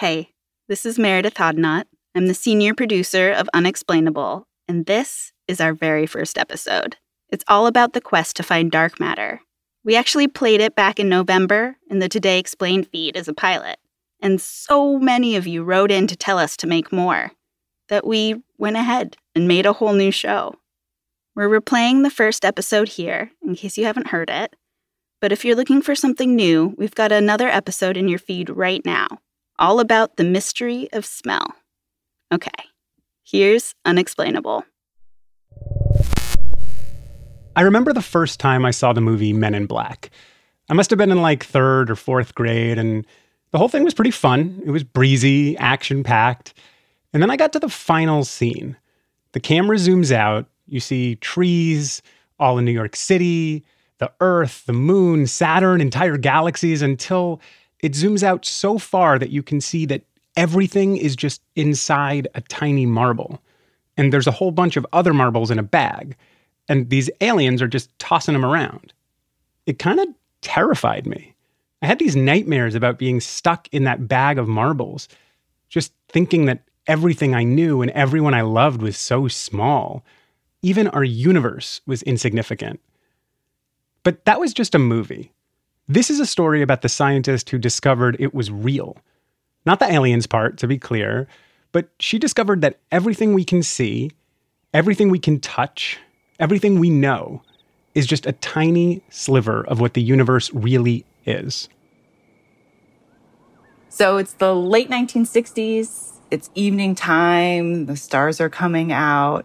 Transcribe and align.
Hey, 0.00 0.30
this 0.66 0.86
is 0.86 0.96
Meradith 0.96 1.34
Hoddinott. 1.34 1.84
I'm 2.14 2.26
the 2.26 2.32
senior 2.32 2.72
producer 2.72 3.32
of 3.32 3.50
Unexplainable, 3.52 4.48
and 4.66 4.86
this 4.86 5.34
is 5.46 5.60
our 5.60 5.74
very 5.74 6.06
first 6.06 6.38
episode. 6.38 6.96
It's 7.28 7.44
all 7.48 7.66
about 7.66 7.92
the 7.92 8.00
quest 8.00 8.36
to 8.36 8.42
find 8.42 8.70
dark 8.70 8.98
matter. 8.98 9.42
We 9.84 9.96
actually 9.96 10.26
played 10.26 10.62
it 10.62 10.74
back 10.74 10.98
in 10.98 11.10
November 11.10 11.76
in 11.90 11.98
the 11.98 12.08
Today 12.08 12.38
Explained 12.38 12.88
feed 12.88 13.14
as 13.14 13.28
a 13.28 13.34
pilot, 13.34 13.78
and 14.22 14.40
so 14.40 14.98
many 14.98 15.36
of 15.36 15.46
you 15.46 15.62
wrote 15.62 15.90
in 15.90 16.06
to 16.06 16.16
tell 16.16 16.38
us 16.38 16.56
to 16.56 16.66
make 16.66 16.90
more 16.90 17.32
that 17.90 18.06
we 18.06 18.42
went 18.56 18.76
ahead 18.78 19.18
and 19.34 19.46
made 19.46 19.66
a 19.66 19.74
whole 19.74 19.92
new 19.92 20.10
show. 20.10 20.54
We're 21.36 21.60
replaying 21.60 22.04
the 22.04 22.10
first 22.10 22.46
episode 22.46 22.88
here, 22.88 23.32
in 23.42 23.54
case 23.54 23.76
you 23.76 23.84
haven't 23.84 24.06
heard 24.06 24.30
it. 24.30 24.56
But 25.20 25.30
if 25.30 25.44
you're 25.44 25.56
looking 25.56 25.82
for 25.82 25.94
something 25.94 26.34
new, 26.34 26.74
we've 26.78 26.94
got 26.94 27.12
another 27.12 27.48
episode 27.48 27.98
in 27.98 28.08
your 28.08 28.18
feed 28.18 28.48
right 28.48 28.82
now, 28.86 29.18
all 29.60 29.78
about 29.78 30.16
the 30.16 30.24
mystery 30.24 30.88
of 30.92 31.04
smell. 31.04 31.54
Okay, 32.32 32.50
here's 33.22 33.74
Unexplainable. 33.84 34.64
I 37.54 37.62
remember 37.62 37.92
the 37.92 38.00
first 38.00 38.40
time 38.40 38.64
I 38.64 38.70
saw 38.70 38.92
the 38.92 39.00
movie 39.00 39.32
Men 39.34 39.54
in 39.54 39.66
Black. 39.66 40.10
I 40.70 40.74
must 40.74 40.88
have 40.90 40.98
been 40.98 41.10
in 41.10 41.20
like 41.20 41.44
third 41.44 41.90
or 41.90 41.96
fourth 41.96 42.34
grade, 42.34 42.78
and 42.78 43.06
the 43.50 43.58
whole 43.58 43.68
thing 43.68 43.84
was 43.84 43.94
pretty 43.94 44.12
fun. 44.12 44.62
It 44.64 44.70
was 44.70 44.84
breezy, 44.84 45.58
action 45.58 46.02
packed. 46.02 46.54
And 47.12 47.22
then 47.22 47.30
I 47.30 47.36
got 47.36 47.52
to 47.52 47.58
the 47.58 47.68
final 47.68 48.24
scene. 48.24 48.76
The 49.32 49.40
camera 49.40 49.76
zooms 49.76 50.12
out, 50.12 50.46
you 50.66 50.80
see 50.80 51.16
trees 51.16 52.02
all 52.38 52.56
in 52.56 52.64
New 52.64 52.72
York 52.72 52.96
City, 52.96 53.64
the 53.98 54.10
Earth, 54.20 54.64
the 54.66 54.72
moon, 54.72 55.26
Saturn, 55.26 55.80
entire 55.80 56.16
galaxies 56.16 56.80
until 56.82 57.40
it 57.82 57.92
zooms 57.92 58.22
out 58.22 58.44
so 58.44 58.78
far 58.78 59.18
that 59.18 59.30
you 59.30 59.42
can 59.42 59.60
see 59.60 59.86
that 59.86 60.02
everything 60.36 60.96
is 60.96 61.16
just 61.16 61.42
inside 61.56 62.28
a 62.34 62.40
tiny 62.42 62.86
marble. 62.86 63.42
And 63.96 64.12
there's 64.12 64.26
a 64.26 64.32
whole 64.32 64.50
bunch 64.50 64.76
of 64.76 64.86
other 64.92 65.12
marbles 65.12 65.50
in 65.50 65.58
a 65.58 65.64
bag. 65.64 66.16
And 66.68 66.88
these 66.90 67.10
aliens 67.20 67.60
are 67.60 67.68
just 67.68 67.96
tossing 67.98 68.34
them 68.34 68.44
around. 68.44 68.92
It 69.66 69.78
kind 69.78 70.00
of 70.00 70.08
terrified 70.40 71.06
me. 71.06 71.34
I 71.82 71.86
had 71.86 71.98
these 71.98 72.16
nightmares 72.16 72.74
about 72.74 72.98
being 72.98 73.20
stuck 73.20 73.68
in 73.72 73.84
that 73.84 74.06
bag 74.06 74.38
of 74.38 74.48
marbles, 74.48 75.08
just 75.68 75.92
thinking 76.08 76.44
that 76.46 76.62
everything 76.86 77.34
I 77.34 77.42
knew 77.44 77.82
and 77.82 77.90
everyone 77.92 78.34
I 78.34 78.42
loved 78.42 78.82
was 78.82 78.96
so 78.96 79.28
small. 79.28 80.04
Even 80.62 80.88
our 80.88 81.04
universe 81.04 81.80
was 81.86 82.02
insignificant. 82.02 82.80
But 84.02 84.24
that 84.24 84.40
was 84.40 84.52
just 84.52 84.74
a 84.74 84.78
movie. 84.78 85.32
This 85.90 86.08
is 86.08 86.20
a 86.20 86.26
story 86.26 86.62
about 86.62 86.82
the 86.82 86.88
scientist 86.88 87.50
who 87.50 87.58
discovered 87.58 88.16
it 88.20 88.32
was 88.32 88.48
real. 88.48 88.96
Not 89.66 89.80
the 89.80 89.92
aliens 89.92 90.24
part, 90.24 90.56
to 90.58 90.68
be 90.68 90.78
clear, 90.78 91.26
but 91.72 91.88
she 91.98 92.16
discovered 92.16 92.60
that 92.60 92.78
everything 92.92 93.34
we 93.34 93.42
can 93.42 93.60
see, 93.64 94.12
everything 94.72 95.10
we 95.10 95.18
can 95.18 95.40
touch, 95.40 95.98
everything 96.38 96.78
we 96.78 96.90
know 96.90 97.42
is 97.96 98.06
just 98.06 98.24
a 98.24 98.30
tiny 98.34 99.02
sliver 99.10 99.66
of 99.66 99.80
what 99.80 99.94
the 99.94 100.00
universe 100.00 100.48
really 100.54 101.04
is. 101.26 101.68
So 103.88 104.16
it's 104.16 104.34
the 104.34 104.54
late 104.54 104.90
1960s. 104.90 106.12
It's 106.30 106.50
evening 106.54 106.94
time. 106.94 107.86
The 107.86 107.96
stars 107.96 108.40
are 108.40 108.48
coming 108.48 108.92
out. 108.92 109.44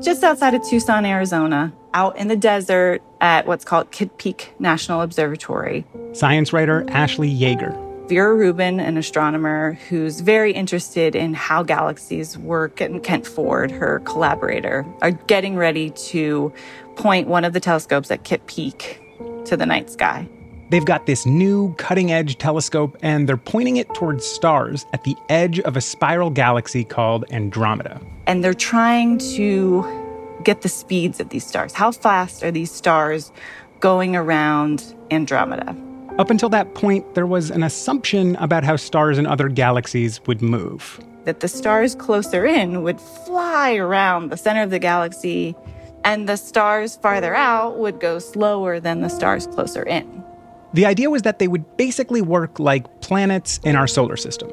Just 0.00 0.22
outside 0.22 0.54
of 0.54 0.62
Tucson, 0.68 1.04
Arizona, 1.04 1.72
out 1.94 2.16
in 2.16 2.28
the 2.28 2.36
desert 2.36 3.02
at 3.20 3.46
what's 3.46 3.64
called 3.64 3.90
Kitt 3.90 4.18
Peak 4.18 4.52
National 4.58 5.00
Observatory. 5.02 5.84
Science 6.12 6.52
writer 6.52 6.84
Ashley 6.88 7.32
Yeager. 7.32 7.88
Vera 8.08 8.34
Rubin, 8.34 8.80
an 8.80 8.96
astronomer 8.96 9.78
who's 9.88 10.20
very 10.20 10.52
interested 10.52 11.14
in 11.14 11.32
how 11.32 11.62
galaxies 11.62 12.36
work, 12.36 12.80
and 12.80 13.04
Kent 13.04 13.24
Ford, 13.24 13.70
her 13.70 14.00
collaborator, 14.00 14.84
are 15.00 15.12
getting 15.12 15.54
ready 15.54 15.90
to 15.90 16.52
point 16.96 17.28
one 17.28 17.44
of 17.44 17.52
the 17.52 17.60
telescopes 17.60 18.10
at 18.10 18.24
Kitt 18.24 18.44
Peak 18.48 19.00
to 19.44 19.56
the 19.56 19.64
night 19.64 19.90
sky. 19.90 20.28
They've 20.70 20.84
got 20.84 21.06
this 21.06 21.26
new 21.26 21.74
cutting 21.74 22.12
edge 22.12 22.38
telescope 22.38 22.96
and 23.02 23.28
they're 23.28 23.36
pointing 23.36 23.76
it 23.76 23.92
towards 23.94 24.24
stars 24.24 24.86
at 24.92 25.02
the 25.02 25.16
edge 25.28 25.58
of 25.60 25.76
a 25.76 25.80
spiral 25.80 26.30
galaxy 26.30 26.84
called 26.84 27.24
Andromeda. 27.30 28.00
And 28.26 28.44
they're 28.44 28.54
trying 28.54 29.18
to 29.34 29.82
get 30.44 30.62
the 30.62 30.68
speeds 30.68 31.20
of 31.20 31.28
these 31.28 31.46
stars. 31.46 31.72
How 31.72 31.92
fast 31.92 32.42
are 32.42 32.50
these 32.50 32.70
stars 32.70 33.32
going 33.80 34.16
around 34.16 34.94
Andromeda? 35.10 35.76
Up 36.18 36.30
until 36.30 36.48
that 36.50 36.74
point, 36.74 37.14
there 37.14 37.26
was 37.26 37.50
an 37.50 37.62
assumption 37.62 38.36
about 38.36 38.64
how 38.64 38.76
stars 38.76 39.16
in 39.16 39.26
other 39.26 39.48
galaxies 39.48 40.20
would 40.26 40.42
move. 40.42 41.00
That 41.24 41.40
the 41.40 41.48
stars 41.48 41.94
closer 41.94 42.44
in 42.44 42.82
would 42.82 43.00
fly 43.00 43.74
around 43.74 44.30
the 44.30 44.36
center 44.36 44.62
of 44.62 44.70
the 44.70 44.78
galaxy, 44.78 45.54
and 46.04 46.28
the 46.28 46.36
stars 46.36 46.96
farther 46.96 47.34
out 47.34 47.78
would 47.78 48.00
go 48.00 48.18
slower 48.18 48.80
than 48.80 49.00
the 49.00 49.08
stars 49.08 49.46
closer 49.46 49.82
in. 49.82 50.24
The 50.72 50.86
idea 50.86 51.10
was 51.10 51.22
that 51.22 51.38
they 51.38 51.48
would 51.48 51.76
basically 51.76 52.22
work 52.22 52.58
like 52.58 53.00
planets 53.00 53.58
in 53.64 53.76
our 53.76 53.86
solar 53.86 54.16
system. 54.16 54.50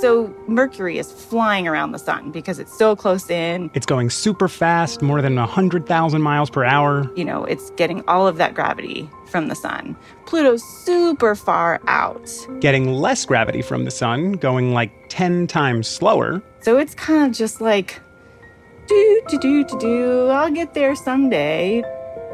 So 0.00 0.34
Mercury 0.46 0.98
is 0.98 1.10
flying 1.10 1.66
around 1.66 1.92
the 1.92 1.98
sun 1.98 2.30
because 2.30 2.58
it's 2.58 2.76
so 2.76 2.94
close 2.94 3.30
in. 3.30 3.70
It's 3.72 3.86
going 3.86 4.10
super 4.10 4.46
fast, 4.46 5.00
more 5.00 5.22
than 5.22 5.36
100,000 5.36 6.20
miles 6.20 6.50
per 6.50 6.64
hour. 6.64 7.10
You 7.16 7.24
know, 7.24 7.44
it's 7.46 7.70
getting 7.70 8.06
all 8.06 8.26
of 8.26 8.36
that 8.36 8.52
gravity 8.52 9.08
from 9.26 9.48
the 9.48 9.54
sun. 9.54 9.96
Pluto's 10.26 10.62
super 10.62 11.34
far 11.34 11.80
out. 11.86 12.30
Getting 12.60 12.92
less 12.92 13.24
gravity 13.24 13.62
from 13.62 13.84
the 13.84 13.90
sun, 13.90 14.32
going 14.32 14.74
like 14.74 14.92
10 15.08 15.46
times 15.46 15.88
slower. 15.88 16.42
So 16.60 16.76
it's 16.76 16.94
kind 16.94 17.30
of 17.30 17.36
just 17.36 17.62
like, 17.62 17.98
do, 18.88 19.22
do, 19.28 19.38
do, 19.38 19.64
do, 19.64 19.78
do, 19.78 20.26
I'll 20.28 20.50
get 20.50 20.74
there 20.74 20.94
someday. 20.94 21.82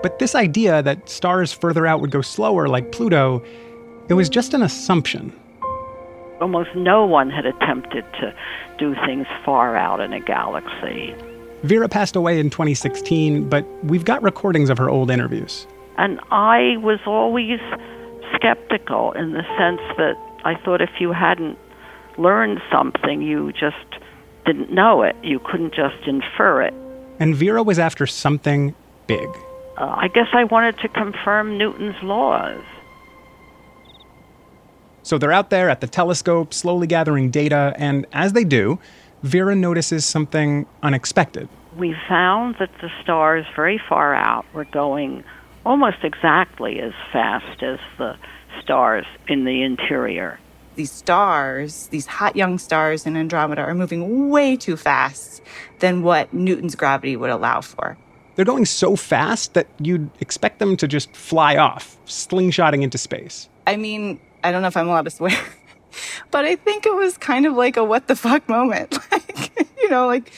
But 0.03 0.19
this 0.19 0.35
idea 0.35 0.83
that 0.83 1.09
stars 1.09 1.53
further 1.53 1.87
out 1.87 2.01
would 2.01 2.11
go 2.11 2.23
slower, 2.23 2.67
like 2.67 2.91
Pluto, 2.91 3.41
it 4.09 4.15
was 4.15 4.29
just 4.29 4.53
an 4.53 4.63
assumption. 4.63 5.33
Almost 6.43 6.75
no 6.75 7.07
one 7.07 7.31
had 7.31 7.47
attempted 7.47 8.05
to 8.21 8.35
do 8.77 8.95
things 9.07 9.27
far 9.45 9.77
out 9.77 10.01
in 10.01 10.13
a 10.13 10.21
galaxy. 10.21 11.15
Vera 11.63 11.89
passed 11.89 12.17
away 12.17 12.41
in 12.41 12.51
2016, 12.51 13.49
but 13.49 13.65
we've 13.85 14.05
got 14.05 14.21
recordings 14.23 14.69
of 14.69 14.77
her 14.79 14.91
old 14.91 15.11
interviews. 15.11 15.69
And 15.99 16.19
I 16.33 16.77
was 16.79 16.99
always 17.07 17.61
skeptical 18.35 19.13
in 19.13 19.33
the 19.33 19.43
sense 19.57 19.81
that 19.99 20.17
I 20.45 20.57
thought 20.65 20.81
if 20.81 20.91
you 20.99 21.13
hadn't 21.13 21.57
learned 22.19 22.61
something, 22.73 23.23
you 23.23 23.53
just 23.53 23.77
didn't 24.45 24.73
know 24.73 25.03
it. 25.03 25.15
You 25.23 25.39
couldn't 25.39 25.75
just 25.75 26.09
infer 26.09 26.63
it. 26.63 26.75
And 27.21 27.37
Vera 27.37 27.63
was 27.63 27.79
after 27.79 28.07
something 28.07 28.75
big. 29.07 29.29
Uh, 29.79 29.95
I 29.97 30.09
guess 30.09 30.27
I 30.33 30.45
wanted 30.45 30.79
to 30.79 30.89
confirm 30.89 31.57
Newton's 31.57 32.03
laws. 32.03 32.61
So 35.03 35.19
they're 35.19 35.33
out 35.33 35.51
there 35.51 35.69
at 35.69 35.81
the 35.81 35.87
telescope, 35.87 36.55
slowly 36.55 36.87
gathering 36.87 37.31
data, 37.31 37.75
and 37.77 38.07
as 38.13 38.33
they 38.33 38.45
do, 38.45 38.79
Vera 39.23 39.55
notices 39.55 40.05
something 40.05 40.67
unexpected. 40.83 41.49
We 41.77 41.95
found 42.09 42.57
that 42.59 42.71
the 42.81 42.91
stars 43.03 43.47
very 43.57 43.81
far 43.89 44.15
out 44.15 44.45
were 44.53 44.65
going 44.65 45.25
almost 45.65 45.99
exactly 46.03 46.81
as 46.81 46.93
fast 47.13 47.63
as 47.63 47.79
the 47.99 48.17
stars 48.63 49.07
in 49.29 49.45
the 49.45 49.63
interior. 49.63 50.39
These 50.75 50.91
stars, 50.91 51.89
these 51.89 52.07
hot 52.07 52.35
young 52.35 52.59
stars 52.59 53.07
in 53.07 53.17
Andromeda, 53.17 53.63
are 53.63 53.75
moving 53.75 54.31
way 54.31 54.57
too 54.57 54.77
fast 54.77 55.43
than 55.81 56.03
what 56.03 56.33
Newton's 56.33 56.75
gravity 56.75 57.17
would 57.17 57.31
allow 57.31 57.61
for. 57.61 57.97
They're 58.35 58.45
going 58.47 58.65
so 58.65 58.97
fast 58.97 59.55
that 59.55 59.69
you'd 59.79 60.11
expect 60.21 60.59
them 60.59 60.77
to 60.79 60.89
just 60.89 61.15
fly 61.15 61.57
off, 61.57 61.99
slingshotting 62.07 62.83
into 62.83 62.97
space. 62.97 63.49
I 63.67 63.77
mean, 63.77 64.19
I 64.45 64.53
don't 64.53 64.63
know 64.63 64.69
if 64.69 64.77
I'm 64.77 64.89
allowed 64.89 65.05
to 65.05 65.11
swear, 65.11 65.39
but 66.31 66.45
I 66.45 66.57
think 66.57 66.87
it 66.87 66.95
was 66.95 67.17
kind 67.19 67.47
of 67.47 67.55
like 67.55 67.77
a 67.77 67.85
what 67.85 68.09
the 68.09 68.17
fuck 68.17 68.49
moment. 68.49 68.99
like, 69.13 69.51
you 69.81 69.91
know, 69.91 70.07
like 70.07 70.33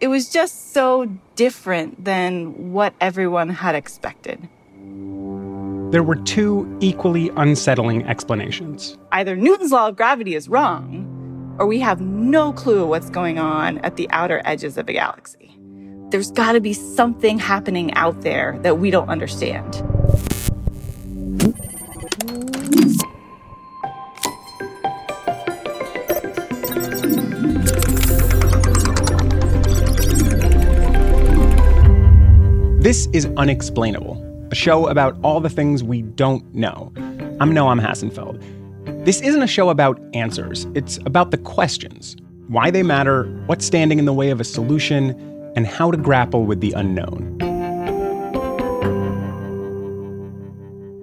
it 0.00 0.08
was 0.08 0.28
just 0.28 0.72
so 0.72 1.06
different 1.34 2.04
than 2.04 2.72
what 2.72 2.94
everyone 3.00 3.48
had 3.48 3.74
expected. 3.74 4.48
There 5.92 6.02
were 6.02 6.16
two 6.16 6.76
equally 6.80 7.30
unsettling 7.36 8.06
explanations. 8.06 8.98
Either 9.12 9.36
Newton's 9.36 9.72
law 9.72 9.88
of 9.88 9.96
gravity 9.96 10.34
is 10.34 10.48
wrong, 10.48 11.56
or 11.58 11.66
we 11.66 11.78
have 11.80 12.00
no 12.00 12.52
clue 12.52 12.86
what's 12.86 13.08
going 13.08 13.38
on 13.38 13.78
at 13.78 13.96
the 13.96 14.10
outer 14.10 14.42
edges 14.44 14.76
of 14.76 14.88
a 14.88 14.92
galaxy. 14.92 15.56
There's 16.10 16.30
got 16.30 16.52
to 16.52 16.60
be 16.60 16.72
something 16.72 17.38
happening 17.38 17.94
out 17.94 18.20
there 18.22 18.58
that 18.62 18.78
we 18.78 18.90
don't 18.90 19.08
understand. 19.08 19.82
This 32.86 33.08
is 33.12 33.26
Unexplainable, 33.36 34.46
a 34.52 34.54
show 34.54 34.86
about 34.86 35.18
all 35.24 35.40
the 35.40 35.50
things 35.50 35.82
we 35.82 36.02
don't 36.02 36.54
know. 36.54 36.92
I'm 37.40 37.50
Noam 37.50 37.84
Hassenfeld. 37.84 39.04
This 39.04 39.20
isn't 39.22 39.42
a 39.42 39.48
show 39.48 39.70
about 39.70 40.00
answers, 40.14 40.68
it's 40.76 40.98
about 40.98 41.32
the 41.32 41.36
questions 41.36 42.14
why 42.46 42.70
they 42.70 42.84
matter, 42.84 43.24
what's 43.46 43.66
standing 43.66 43.98
in 43.98 44.04
the 44.04 44.12
way 44.12 44.30
of 44.30 44.40
a 44.40 44.44
solution, 44.44 45.10
and 45.56 45.66
how 45.66 45.90
to 45.90 45.96
grapple 45.96 46.46
with 46.46 46.60
the 46.60 46.70
unknown. 46.74 47.36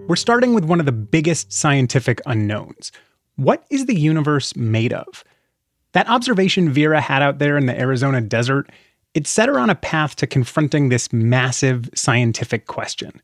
We're 0.08 0.16
starting 0.16 0.54
with 0.54 0.64
one 0.64 0.80
of 0.80 0.86
the 0.86 0.94
biggest 0.94 1.52
scientific 1.52 2.22
unknowns. 2.26 2.94
What 3.36 3.66
is 3.70 3.88
the 3.88 4.00
universe 4.00 4.56
made 4.56 4.94
of? 4.94 5.26
That 5.92 6.08
observation 6.08 6.72
Vera 6.72 7.02
had 7.02 7.22
out 7.22 7.40
there 7.40 7.58
in 7.58 7.66
the 7.66 7.78
Arizona 7.78 8.22
desert, 8.22 8.70
it 9.14 9.28
set 9.28 9.50
her 9.50 9.60
on 9.60 9.70
a 9.70 9.76
path 9.76 10.16
to 10.18 10.28
confronting 10.28 10.90
this 10.90 11.14
massive 11.14 11.90
scientific 11.94 12.66
question. 12.66 13.22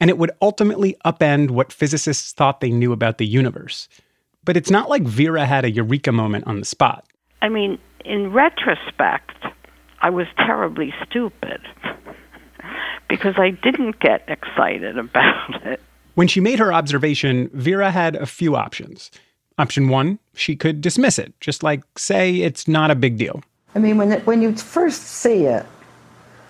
And 0.00 0.10
it 0.10 0.18
would 0.18 0.30
ultimately 0.40 0.96
upend 1.04 1.50
what 1.50 1.72
physicists 1.72 2.32
thought 2.32 2.60
they 2.60 2.70
knew 2.70 2.92
about 2.92 3.18
the 3.18 3.26
universe. 3.26 3.88
But 4.44 4.56
it's 4.56 4.70
not 4.70 4.88
like 4.88 5.02
Vera 5.02 5.44
had 5.44 5.64
a 5.64 5.70
eureka 5.70 6.12
moment 6.12 6.46
on 6.46 6.60
the 6.60 6.64
spot. 6.64 7.04
I 7.42 7.48
mean, 7.48 7.78
in 8.04 8.32
retrospect, 8.32 9.36
I 10.00 10.10
was 10.10 10.26
terribly 10.36 10.94
stupid 11.06 11.60
because 13.08 13.34
I 13.36 13.50
didn't 13.50 14.00
get 14.00 14.22
excited 14.28 14.98
about 14.98 15.62
it. 15.66 15.80
When 16.14 16.28
she 16.28 16.40
made 16.40 16.58
her 16.58 16.72
observation, 16.72 17.50
Vera 17.52 17.90
had 17.90 18.16
a 18.16 18.26
few 18.26 18.56
options. 18.56 19.10
Option 19.56 19.88
one, 19.88 20.18
she 20.34 20.56
could 20.56 20.80
dismiss 20.80 21.18
it, 21.18 21.32
just 21.40 21.62
like 21.62 21.82
say 21.96 22.36
it's 22.36 22.68
not 22.68 22.90
a 22.90 22.94
big 22.94 23.18
deal. 23.18 23.42
I 23.78 23.80
mean, 23.80 23.96
when, 23.96 24.10
it, 24.10 24.26
when 24.26 24.42
you 24.42 24.56
first 24.56 25.02
see 25.04 25.44
it, 25.44 25.64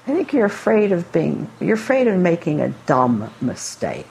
I 0.07 0.15
think 0.15 0.33
you're 0.33 0.47
afraid 0.47 0.93
of 0.93 1.13
being, 1.13 1.47
you're 1.61 1.75
afraid 1.75 2.07
of 2.07 2.19
making 2.19 2.63
a 2.63 2.71
dumb 2.87 3.31
mistake. 3.43 4.07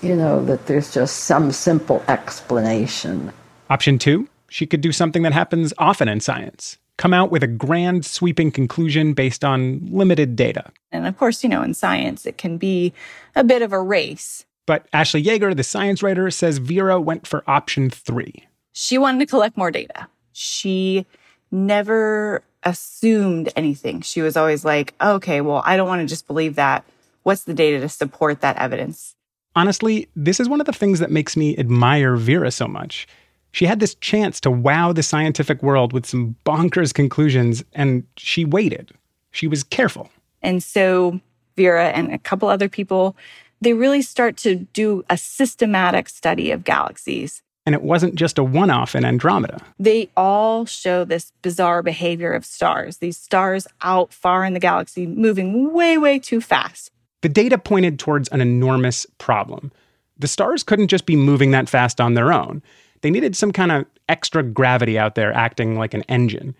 You 0.00 0.16
know, 0.16 0.42
that 0.46 0.64
there's 0.64 0.94
just 0.94 1.24
some 1.24 1.52
simple 1.52 2.02
explanation. 2.08 3.34
Option 3.68 3.98
two, 3.98 4.30
she 4.48 4.64
could 4.64 4.80
do 4.80 4.92
something 4.92 5.20
that 5.24 5.34
happens 5.34 5.74
often 5.76 6.08
in 6.08 6.20
science 6.20 6.78
come 6.96 7.12
out 7.12 7.30
with 7.30 7.42
a 7.42 7.48
grand 7.48 8.06
sweeping 8.06 8.50
conclusion 8.50 9.12
based 9.12 9.44
on 9.44 9.80
limited 9.90 10.34
data. 10.34 10.70
And 10.90 11.06
of 11.06 11.18
course, 11.18 11.42
you 11.42 11.50
know, 11.50 11.62
in 11.62 11.74
science, 11.74 12.24
it 12.24 12.38
can 12.38 12.56
be 12.56 12.94
a 13.36 13.44
bit 13.44 13.60
of 13.60 13.74
a 13.74 13.82
race. 13.82 14.46
But 14.64 14.86
Ashley 14.94 15.22
Yeager, 15.22 15.54
the 15.54 15.64
science 15.64 16.02
writer, 16.02 16.30
says 16.30 16.58
Vera 16.58 16.98
went 16.98 17.26
for 17.26 17.44
option 17.46 17.90
three. 17.90 18.46
She 18.72 18.96
wanted 18.96 19.18
to 19.20 19.26
collect 19.26 19.58
more 19.58 19.70
data. 19.70 20.06
She 20.32 21.04
never 21.52 22.42
assumed 22.64 23.52
anything. 23.54 24.00
She 24.00 24.22
was 24.22 24.36
always 24.36 24.64
like, 24.64 24.94
okay, 25.00 25.40
well, 25.40 25.62
I 25.64 25.76
don't 25.76 25.88
want 25.88 26.00
to 26.00 26.06
just 26.06 26.26
believe 26.26 26.56
that. 26.56 26.84
What's 27.22 27.44
the 27.44 27.54
data 27.54 27.80
to 27.80 27.88
support 27.88 28.40
that 28.40 28.56
evidence? 28.56 29.14
Honestly, 29.54 30.08
this 30.16 30.40
is 30.40 30.48
one 30.48 30.60
of 30.60 30.66
the 30.66 30.72
things 30.72 30.98
that 30.98 31.10
makes 31.10 31.36
me 31.36 31.56
admire 31.58 32.16
Vera 32.16 32.50
so 32.50 32.66
much. 32.66 33.06
She 33.52 33.66
had 33.66 33.80
this 33.80 33.94
chance 33.96 34.40
to 34.40 34.50
wow 34.50 34.92
the 34.92 35.02
scientific 35.02 35.62
world 35.62 35.92
with 35.92 36.06
some 36.06 36.36
bonkers 36.46 36.94
conclusions, 36.94 37.62
and 37.74 38.04
she 38.16 38.46
waited. 38.46 38.92
She 39.30 39.46
was 39.46 39.62
careful. 39.62 40.10
And 40.40 40.62
so 40.62 41.20
Vera 41.56 41.90
and 41.90 42.12
a 42.12 42.18
couple 42.18 42.48
other 42.48 42.68
people, 42.68 43.14
they 43.60 43.74
really 43.74 44.02
start 44.02 44.38
to 44.38 44.56
do 44.56 45.04
a 45.10 45.18
systematic 45.18 46.08
study 46.08 46.50
of 46.50 46.64
galaxies. 46.64 47.42
And 47.64 47.74
it 47.74 47.82
wasn't 47.82 48.16
just 48.16 48.38
a 48.38 48.44
one 48.44 48.70
off 48.70 48.96
in 48.96 49.04
Andromeda. 49.04 49.60
They 49.78 50.10
all 50.16 50.66
show 50.66 51.04
this 51.04 51.32
bizarre 51.42 51.82
behavior 51.82 52.32
of 52.32 52.44
stars, 52.44 52.98
these 52.98 53.16
stars 53.16 53.68
out 53.82 54.12
far 54.12 54.44
in 54.44 54.52
the 54.52 54.60
galaxy 54.60 55.06
moving 55.06 55.72
way, 55.72 55.96
way 55.96 56.18
too 56.18 56.40
fast. 56.40 56.90
The 57.20 57.28
data 57.28 57.58
pointed 57.58 58.00
towards 58.00 58.28
an 58.28 58.40
enormous 58.40 59.06
problem. 59.18 59.70
The 60.18 60.26
stars 60.26 60.64
couldn't 60.64 60.88
just 60.88 61.06
be 61.06 61.16
moving 61.16 61.52
that 61.52 61.68
fast 61.68 62.00
on 62.00 62.14
their 62.14 62.32
own. 62.32 62.62
They 63.00 63.10
needed 63.10 63.36
some 63.36 63.52
kind 63.52 63.70
of 63.70 63.86
extra 64.08 64.42
gravity 64.42 64.98
out 64.98 65.14
there 65.14 65.32
acting 65.32 65.78
like 65.78 65.94
an 65.94 66.02
engine. 66.02 66.54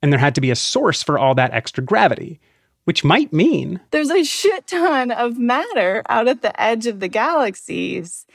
And 0.00 0.12
there 0.12 0.20
had 0.20 0.34
to 0.36 0.40
be 0.40 0.50
a 0.50 0.56
source 0.56 1.02
for 1.02 1.18
all 1.18 1.34
that 1.34 1.52
extra 1.52 1.82
gravity, 1.82 2.40
which 2.84 3.02
might 3.02 3.32
mean 3.32 3.80
there's 3.90 4.10
a 4.10 4.22
shit 4.22 4.66
ton 4.68 5.10
of 5.10 5.38
matter 5.38 6.02
out 6.08 6.28
at 6.28 6.42
the 6.42 6.60
edge 6.60 6.86
of 6.86 7.00
the 7.00 7.08
galaxies 7.08 8.26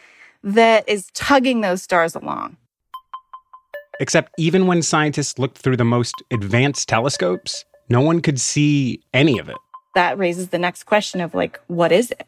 that 0.43 0.87
is 0.87 1.07
tugging 1.13 1.61
those 1.61 1.81
stars 1.81 2.15
along. 2.15 2.57
Except 3.99 4.31
even 4.37 4.65
when 4.65 4.81
scientists 4.81 5.37
looked 5.37 5.59
through 5.59 5.77
the 5.77 5.85
most 5.85 6.15
advanced 6.31 6.89
telescopes, 6.89 7.65
no 7.89 8.01
one 8.01 8.21
could 8.21 8.39
see 8.39 8.99
any 9.13 9.37
of 9.37 9.49
it. 9.49 9.57
That 9.93 10.17
raises 10.17 10.49
the 10.49 10.57
next 10.57 10.85
question 10.85 11.21
of 11.21 11.33
like, 11.35 11.59
what 11.67 11.91
is 11.91 12.11
it? 12.11 12.25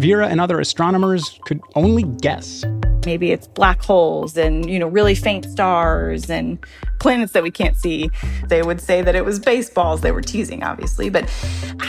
Vera 0.00 0.28
and 0.28 0.40
other 0.40 0.58
astronomers 0.58 1.38
could 1.44 1.60
only 1.74 2.02
guess. 2.02 2.64
Maybe 3.04 3.32
it's 3.32 3.46
black 3.46 3.82
holes 3.82 4.36
and, 4.36 4.68
you 4.68 4.78
know, 4.78 4.88
really 4.88 5.14
faint 5.14 5.44
stars 5.46 6.28
and 6.30 6.58
planets 6.98 7.32
that 7.32 7.42
we 7.42 7.50
can't 7.50 7.76
see. 7.76 8.10
They 8.48 8.62
would 8.62 8.80
say 8.80 9.02
that 9.02 9.14
it 9.14 9.24
was 9.24 9.38
baseballs. 9.38 10.02
They 10.02 10.12
were 10.12 10.20
teasing, 10.20 10.62
obviously. 10.62 11.08
But 11.10 11.30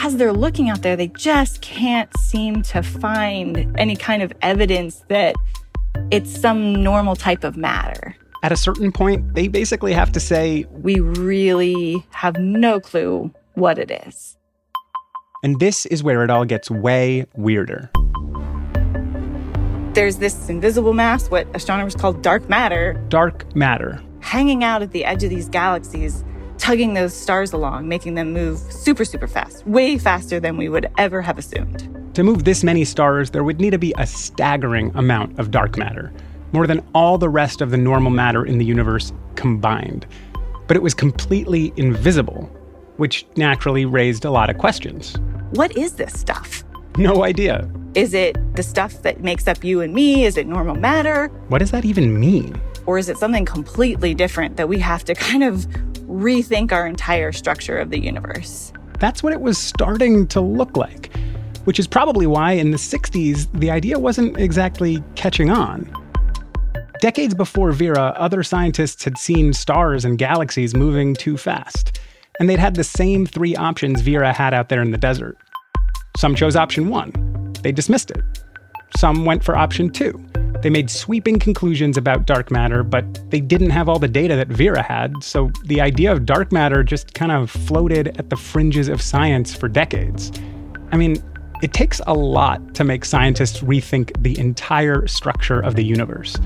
as 0.02 0.16
they're 0.16 0.32
looking 0.32 0.70
out 0.70 0.82
there, 0.82 0.96
they 0.96 1.08
just 1.08 1.60
can't 1.60 2.10
seem 2.18 2.62
to 2.62 2.82
find 2.82 3.74
any 3.78 3.96
kind 3.96 4.22
of 4.22 4.32
evidence 4.42 5.04
that 5.08 5.34
it's 6.10 6.30
some 6.38 6.82
normal 6.82 7.16
type 7.16 7.44
of 7.44 7.56
matter. 7.56 8.16
At 8.42 8.50
a 8.50 8.56
certain 8.56 8.90
point, 8.90 9.34
they 9.34 9.46
basically 9.46 9.92
have 9.92 10.10
to 10.12 10.20
say, 10.20 10.66
We 10.70 10.98
really 10.98 12.04
have 12.10 12.36
no 12.38 12.80
clue 12.80 13.30
what 13.54 13.78
it 13.78 13.90
is. 14.06 14.36
And 15.44 15.60
this 15.60 15.86
is 15.86 16.02
where 16.02 16.24
it 16.24 16.30
all 16.30 16.44
gets 16.44 16.70
way 16.70 17.26
weirder. 17.34 17.90
There's 19.94 20.16
this 20.16 20.48
invisible 20.48 20.94
mass, 20.94 21.28
what 21.28 21.46
astronomers 21.54 21.94
call 21.94 22.14
dark 22.14 22.48
matter. 22.48 22.94
Dark 23.10 23.54
matter. 23.54 24.02
Hanging 24.20 24.64
out 24.64 24.80
at 24.80 24.92
the 24.92 25.04
edge 25.04 25.22
of 25.22 25.28
these 25.28 25.50
galaxies, 25.50 26.24
tugging 26.56 26.94
those 26.94 27.12
stars 27.12 27.52
along, 27.52 27.88
making 27.88 28.14
them 28.14 28.32
move 28.32 28.58
super, 28.58 29.04
super 29.04 29.28
fast, 29.28 29.66
way 29.66 29.98
faster 29.98 30.40
than 30.40 30.56
we 30.56 30.70
would 30.70 30.90
ever 30.96 31.20
have 31.20 31.36
assumed. 31.36 32.14
To 32.14 32.22
move 32.22 32.44
this 32.44 32.64
many 32.64 32.86
stars, 32.86 33.32
there 33.32 33.44
would 33.44 33.60
need 33.60 33.72
to 33.72 33.78
be 33.78 33.92
a 33.98 34.06
staggering 34.06 34.92
amount 34.94 35.38
of 35.38 35.50
dark 35.50 35.76
matter, 35.76 36.10
more 36.52 36.66
than 36.66 36.82
all 36.94 37.18
the 37.18 37.28
rest 37.28 37.60
of 37.60 37.70
the 37.70 37.76
normal 37.76 38.10
matter 38.10 38.46
in 38.46 38.56
the 38.56 38.64
universe 38.64 39.12
combined. 39.34 40.06
But 40.68 40.78
it 40.78 40.82
was 40.82 40.94
completely 40.94 41.70
invisible, 41.76 42.44
which 42.96 43.26
naturally 43.36 43.84
raised 43.84 44.24
a 44.24 44.30
lot 44.30 44.48
of 44.48 44.56
questions. 44.56 45.16
What 45.50 45.76
is 45.76 45.96
this 45.96 46.18
stuff? 46.18 46.64
No 46.98 47.24
idea. 47.24 47.68
Is 47.94 48.12
it 48.12 48.36
the 48.54 48.62
stuff 48.62 49.02
that 49.02 49.20
makes 49.20 49.48
up 49.48 49.64
you 49.64 49.80
and 49.80 49.94
me? 49.94 50.24
Is 50.24 50.36
it 50.36 50.46
normal 50.46 50.74
matter? 50.74 51.28
What 51.48 51.58
does 51.58 51.70
that 51.70 51.84
even 51.84 52.20
mean? 52.20 52.60
Or 52.84 52.98
is 52.98 53.08
it 53.08 53.16
something 53.16 53.44
completely 53.46 54.14
different 54.14 54.56
that 54.56 54.68
we 54.68 54.78
have 54.78 55.04
to 55.04 55.14
kind 55.28 55.42
of 55.42 55.66
rethink 56.06 56.70
our 56.70 56.86
entire 56.86 57.32
structure 57.32 57.78
of 57.78 57.90
the 57.90 57.98
universe? 57.98 58.72
That's 58.98 59.22
what 59.22 59.32
it 59.32 59.40
was 59.40 59.56
starting 59.56 60.26
to 60.28 60.40
look 60.40 60.76
like, 60.76 61.10
which 61.64 61.78
is 61.78 61.86
probably 61.86 62.26
why 62.26 62.52
in 62.52 62.70
the 62.72 62.76
60s 62.76 63.48
the 63.58 63.70
idea 63.70 63.98
wasn't 63.98 64.38
exactly 64.38 65.02
catching 65.14 65.50
on. 65.50 65.90
Decades 67.00 67.34
before 67.34 67.72
Vera, 67.72 68.14
other 68.16 68.42
scientists 68.42 69.02
had 69.02 69.18
seen 69.18 69.52
stars 69.52 70.04
and 70.04 70.18
galaxies 70.18 70.74
moving 70.74 71.14
too 71.14 71.36
fast 71.36 72.00
and 72.38 72.48
they'd 72.48 72.58
had 72.58 72.74
the 72.74 72.84
same 72.84 73.26
three 73.26 73.54
options 73.56 74.00
Vera 74.00 74.32
had 74.32 74.54
out 74.54 74.68
there 74.68 74.82
in 74.82 74.90
the 74.90 74.98
desert. 74.98 75.38
Some 76.16 76.34
chose 76.34 76.56
option 76.56 76.88
one, 76.88 77.12
they 77.62 77.72
dismissed 77.72 78.10
it. 78.10 78.22
Some 78.96 79.24
went 79.24 79.42
for 79.42 79.56
option 79.56 79.90
two. 79.90 80.22
They 80.62 80.70
made 80.70 80.90
sweeping 80.90 81.38
conclusions 81.38 81.96
about 81.96 82.26
dark 82.26 82.50
matter, 82.50 82.84
but 82.84 83.30
they 83.30 83.40
didn't 83.40 83.70
have 83.70 83.88
all 83.88 83.98
the 83.98 84.06
data 84.06 84.36
that 84.36 84.48
Vera 84.48 84.82
had, 84.82 85.24
so 85.24 85.50
the 85.64 85.80
idea 85.80 86.12
of 86.12 86.24
dark 86.24 86.52
matter 86.52 86.84
just 86.84 87.14
kind 87.14 87.32
of 87.32 87.50
floated 87.50 88.16
at 88.18 88.30
the 88.30 88.36
fringes 88.36 88.88
of 88.88 89.02
science 89.02 89.54
for 89.54 89.68
decades. 89.68 90.30
I 90.92 90.96
mean, 90.96 91.16
it 91.62 91.72
takes 91.72 92.00
a 92.06 92.14
lot 92.14 92.74
to 92.74 92.84
make 92.84 93.04
scientists 93.04 93.60
rethink 93.60 94.22
the 94.22 94.38
entire 94.38 95.06
structure 95.06 95.60
of 95.60 95.74
the 95.74 95.84
universe, 95.84 96.36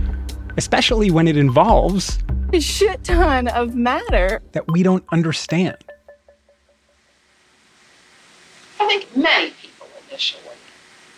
especially 0.56 1.10
when 1.10 1.28
it 1.28 1.36
involves 1.36 2.18
a 2.52 2.60
shit 2.60 3.02
ton 3.04 3.48
of 3.48 3.74
matter 3.74 4.40
that 4.52 4.70
we 4.70 4.82
don't 4.82 5.04
understand. 5.10 5.76
I 8.78 8.86
think 8.86 9.16
many 9.16 9.50
people 9.50 9.86
initially 10.08 10.42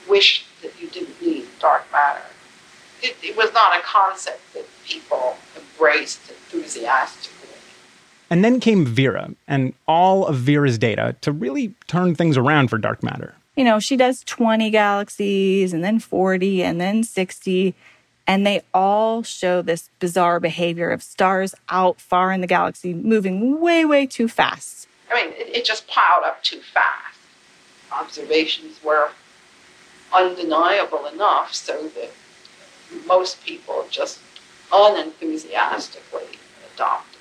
wished 0.09 0.47
that 0.63 0.81
you 0.81 0.89
didn't 0.89 1.21
need 1.21 1.47
dark 1.59 1.91
matter. 1.93 2.23
It, 3.03 3.17
it 3.23 3.37
was 3.37 3.53
not 3.53 3.77
a 3.77 3.81
concept 3.83 4.41
that 4.55 4.65
people 4.85 5.37
embraced 5.57 6.21
enthusiastically. 6.29 7.49
And 8.31 8.45
then 8.45 8.61
came 8.61 8.85
Vera 8.85 9.31
and 9.47 9.73
all 9.87 10.27
of 10.27 10.37
Vera's 10.37 10.79
data 10.79 11.17
to 11.23 11.33
really 11.33 11.75
turn 11.87 12.15
things 12.15 12.37
around 12.37 12.69
for 12.69 12.79
dark 12.79 13.03
matter. 13.03 13.35
You 13.57 13.65
know, 13.65 13.81
she 13.81 13.97
does 13.97 14.23
20 14.25 14.71
galaxies 14.71 15.73
and 15.73 15.83
then 15.83 15.99
40 15.99 16.63
and 16.63 16.81
then 16.81 17.03
60. 17.03 17.75
And 18.27 18.47
they 18.47 18.63
all 18.75 19.23
show 19.23 19.63
this 19.63 19.89
bizarre 19.99 20.39
behavior 20.39 20.91
of 20.91 21.03
stars 21.03 21.55
out 21.71 22.01
far 22.01 22.31
in 22.31 22.41
the 22.43 22.47
galaxy 22.47 22.93
moving 22.93 23.61
way, 23.61 23.85
way 23.85 24.07
too 24.07 24.29
fast. 24.29 24.87
I 25.11 25.15
mean, 25.15 25.33
it, 25.35 25.57
it 25.57 25.65
just 25.65 25.89
piled 25.89 26.25
up 26.25 26.43
too 26.43 26.61
fast. 26.61 27.18
Observations 27.93 28.83
were 28.83 29.11
undeniable 30.13 31.07
enough 31.07 31.55
so 31.55 31.89
that 31.89 32.11
most 33.07 33.45
people 33.45 33.87
just 33.91 34.21
unenthusiastically 34.73 36.39
adopted. 36.75 37.21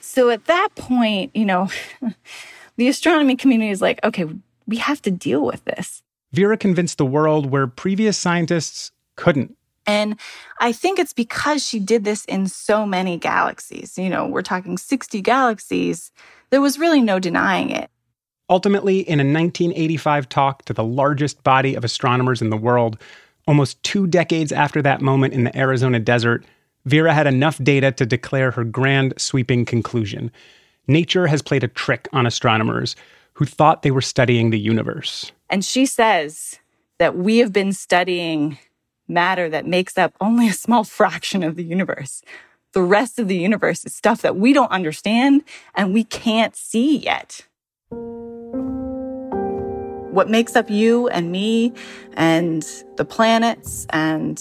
So 0.00 0.30
at 0.30 0.46
that 0.46 0.68
point, 0.74 1.30
you 1.34 1.44
know, 1.44 1.68
the 2.76 2.88
astronomy 2.88 3.36
community 3.36 3.70
is 3.70 3.80
like, 3.80 4.00
okay, 4.04 4.26
we 4.66 4.76
have 4.78 5.02
to 5.02 5.10
deal 5.10 5.44
with 5.44 5.64
this. 5.64 6.02
Vera 6.32 6.56
convinced 6.56 6.98
the 6.98 7.06
world 7.06 7.50
where 7.50 7.66
previous 7.66 8.16
scientists 8.16 8.92
couldn't. 9.16 9.56
And 9.86 10.18
I 10.60 10.72
think 10.72 10.98
it's 10.98 11.12
because 11.12 11.66
she 11.66 11.80
did 11.80 12.04
this 12.04 12.24
in 12.26 12.46
so 12.46 12.86
many 12.86 13.16
galaxies. 13.16 13.98
You 13.98 14.08
know, 14.08 14.26
we're 14.26 14.42
talking 14.42 14.78
60 14.78 15.20
galaxies. 15.20 16.12
There 16.50 16.60
was 16.60 16.78
really 16.78 17.00
no 17.00 17.18
denying 17.18 17.70
it. 17.70 17.90
Ultimately, 18.50 19.08
in 19.08 19.20
a 19.20 19.22
1985 19.22 20.28
talk 20.28 20.64
to 20.64 20.72
the 20.72 20.82
largest 20.82 21.42
body 21.44 21.76
of 21.76 21.84
astronomers 21.84 22.42
in 22.42 22.50
the 22.50 22.56
world, 22.56 22.98
almost 23.46 23.80
two 23.84 24.08
decades 24.08 24.50
after 24.50 24.82
that 24.82 25.00
moment 25.00 25.32
in 25.32 25.44
the 25.44 25.56
Arizona 25.56 26.00
desert, 26.00 26.44
Vera 26.84 27.14
had 27.14 27.28
enough 27.28 27.62
data 27.62 27.92
to 27.92 28.04
declare 28.04 28.50
her 28.50 28.64
grand, 28.64 29.14
sweeping 29.18 29.64
conclusion. 29.64 30.32
Nature 30.88 31.28
has 31.28 31.42
played 31.42 31.62
a 31.62 31.68
trick 31.68 32.08
on 32.12 32.26
astronomers 32.26 32.96
who 33.34 33.44
thought 33.44 33.82
they 33.82 33.92
were 33.92 34.00
studying 34.00 34.50
the 34.50 34.58
universe. 34.58 35.30
And 35.48 35.64
she 35.64 35.86
says 35.86 36.58
that 36.98 37.16
we 37.16 37.38
have 37.38 37.52
been 37.52 37.72
studying 37.72 38.58
matter 39.06 39.48
that 39.48 39.66
makes 39.66 39.96
up 39.96 40.14
only 40.20 40.48
a 40.48 40.52
small 40.52 40.82
fraction 40.82 41.44
of 41.44 41.54
the 41.54 41.64
universe. 41.64 42.22
The 42.72 42.82
rest 42.82 43.18
of 43.20 43.28
the 43.28 43.36
universe 43.36 43.84
is 43.84 43.94
stuff 43.94 44.22
that 44.22 44.36
we 44.36 44.52
don't 44.52 44.70
understand 44.70 45.44
and 45.74 45.94
we 45.94 46.02
can't 46.02 46.56
see 46.56 46.98
yet. 46.98 47.46
What 50.10 50.28
makes 50.28 50.56
up 50.56 50.68
you 50.68 51.08
and 51.08 51.30
me 51.30 51.72
and 52.14 52.66
the 52.96 53.04
planets 53.04 53.86
and 53.90 54.36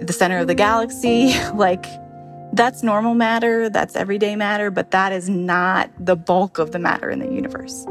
the 0.00 0.12
center 0.12 0.38
of 0.38 0.46
the 0.46 0.54
galaxy, 0.54 1.32
like, 1.54 1.86
that's 2.52 2.82
normal 2.82 3.14
matter, 3.14 3.68
that's 3.70 3.94
everyday 3.94 4.34
matter, 4.34 4.70
but 4.70 4.90
that 4.90 5.12
is 5.12 5.28
not 5.28 5.90
the 5.98 6.16
bulk 6.16 6.58
of 6.58 6.72
the 6.72 6.78
matter 6.80 7.08
in 7.08 7.20
the 7.20 7.30
universe. 7.32 7.86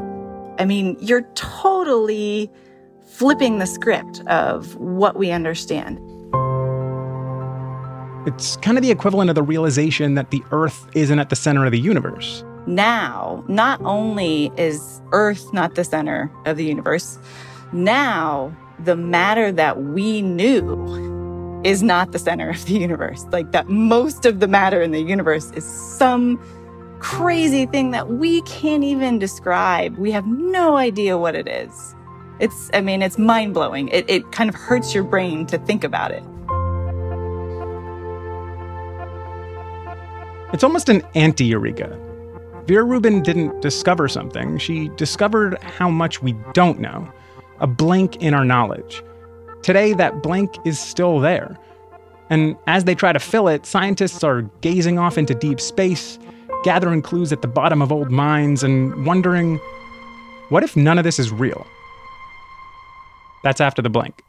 I 0.58 0.66
mean, 0.66 0.98
you're 1.00 1.26
totally 1.34 2.50
flipping 3.06 3.58
the 3.58 3.66
script 3.66 4.20
of 4.26 4.76
what 4.76 5.16
we 5.16 5.30
understand. 5.30 5.98
It's 8.26 8.56
kind 8.58 8.76
of 8.76 8.82
the 8.82 8.90
equivalent 8.90 9.30
of 9.30 9.34
the 9.34 9.42
realization 9.42 10.14
that 10.16 10.30
the 10.30 10.42
Earth 10.52 10.86
isn't 10.94 11.18
at 11.18 11.30
the 11.30 11.36
center 11.36 11.64
of 11.64 11.72
the 11.72 11.80
universe. 11.80 12.44
Now, 12.70 13.44
not 13.48 13.80
only 13.82 14.52
is 14.56 15.02
Earth 15.10 15.52
not 15.52 15.74
the 15.74 15.82
center 15.82 16.30
of 16.46 16.56
the 16.56 16.64
universe, 16.64 17.18
now 17.72 18.56
the 18.78 18.94
matter 18.94 19.50
that 19.50 19.82
we 19.82 20.22
knew 20.22 21.60
is 21.64 21.82
not 21.82 22.12
the 22.12 22.18
center 22.20 22.48
of 22.50 22.64
the 22.66 22.74
universe. 22.74 23.26
Like 23.32 23.50
that 23.50 23.68
most 23.68 24.24
of 24.24 24.38
the 24.38 24.46
matter 24.46 24.80
in 24.80 24.92
the 24.92 25.02
universe 25.02 25.50
is 25.50 25.64
some 25.64 26.38
crazy 27.00 27.66
thing 27.66 27.90
that 27.90 28.08
we 28.08 28.40
can't 28.42 28.84
even 28.84 29.18
describe. 29.18 29.98
We 29.98 30.12
have 30.12 30.28
no 30.28 30.76
idea 30.76 31.18
what 31.18 31.34
it 31.34 31.48
is. 31.48 31.96
It's, 32.38 32.70
I 32.72 32.82
mean, 32.82 33.02
it's 33.02 33.18
mind 33.18 33.52
blowing. 33.52 33.88
It, 33.88 34.08
it 34.08 34.30
kind 34.30 34.48
of 34.48 34.54
hurts 34.54 34.94
your 34.94 35.02
brain 35.02 35.44
to 35.46 35.58
think 35.58 35.82
about 35.82 36.12
it. 36.12 36.22
It's 40.52 40.62
almost 40.62 40.88
an 40.88 41.02
anti 41.16 41.46
Eureka. 41.46 42.09
Vera 42.66 42.84
Rubin 42.84 43.22
didn't 43.22 43.60
discover 43.62 44.08
something, 44.08 44.58
she 44.58 44.88
discovered 44.90 45.58
how 45.62 45.90
much 45.90 46.22
we 46.22 46.32
don't 46.52 46.80
know 46.80 47.10
a 47.60 47.66
blank 47.66 48.16
in 48.16 48.32
our 48.32 48.44
knowledge. 48.44 49.02
Today, 49.62 49.92
that 49.92 50.22
blank 50.22 50.54
is 50.64 50.78
still 50.80 51.20
there. 51.20 51.58
And 52.30 52.56
as 52.66 52.84
they 52.84 52.94
try 52.94 53.12
to 53.12 53.18
fill 53.18 53.48
it, 53.48 53.66
scientists 53.66 54.24
are 54.24 54.42
gazing 54.62 54.98
off 54.98 55.18
into 55.18 55.34
deep 55.34 55.60
space, 55.60 56.18
gathering 56.64 57.02
clues 57.02 57.32
at 57.32 57.42
the 57.42 57.48
bottom 57.48 57.82
of 57.82 57.92
old 57.92 58.10
mines, 58.10 58.62
and 58.62 59.04
wondering 59.04 59.60
what 60.48 60.64
if 60.64 60.76
none 60.76 60.98
of 60.98 61.04
this 61.04 61.18
is 61.18 61.30
real? 61.30 61.66
That's 63.44 63.60
after 63.60 63.82
the 63.82 63.90
blank. 63.90 64.22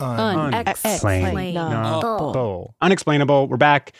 Unexplainable. 0.00 2.74
Unexplainable. 2.80 3.48
We're 3.48 3.56
back. 3.56 3.92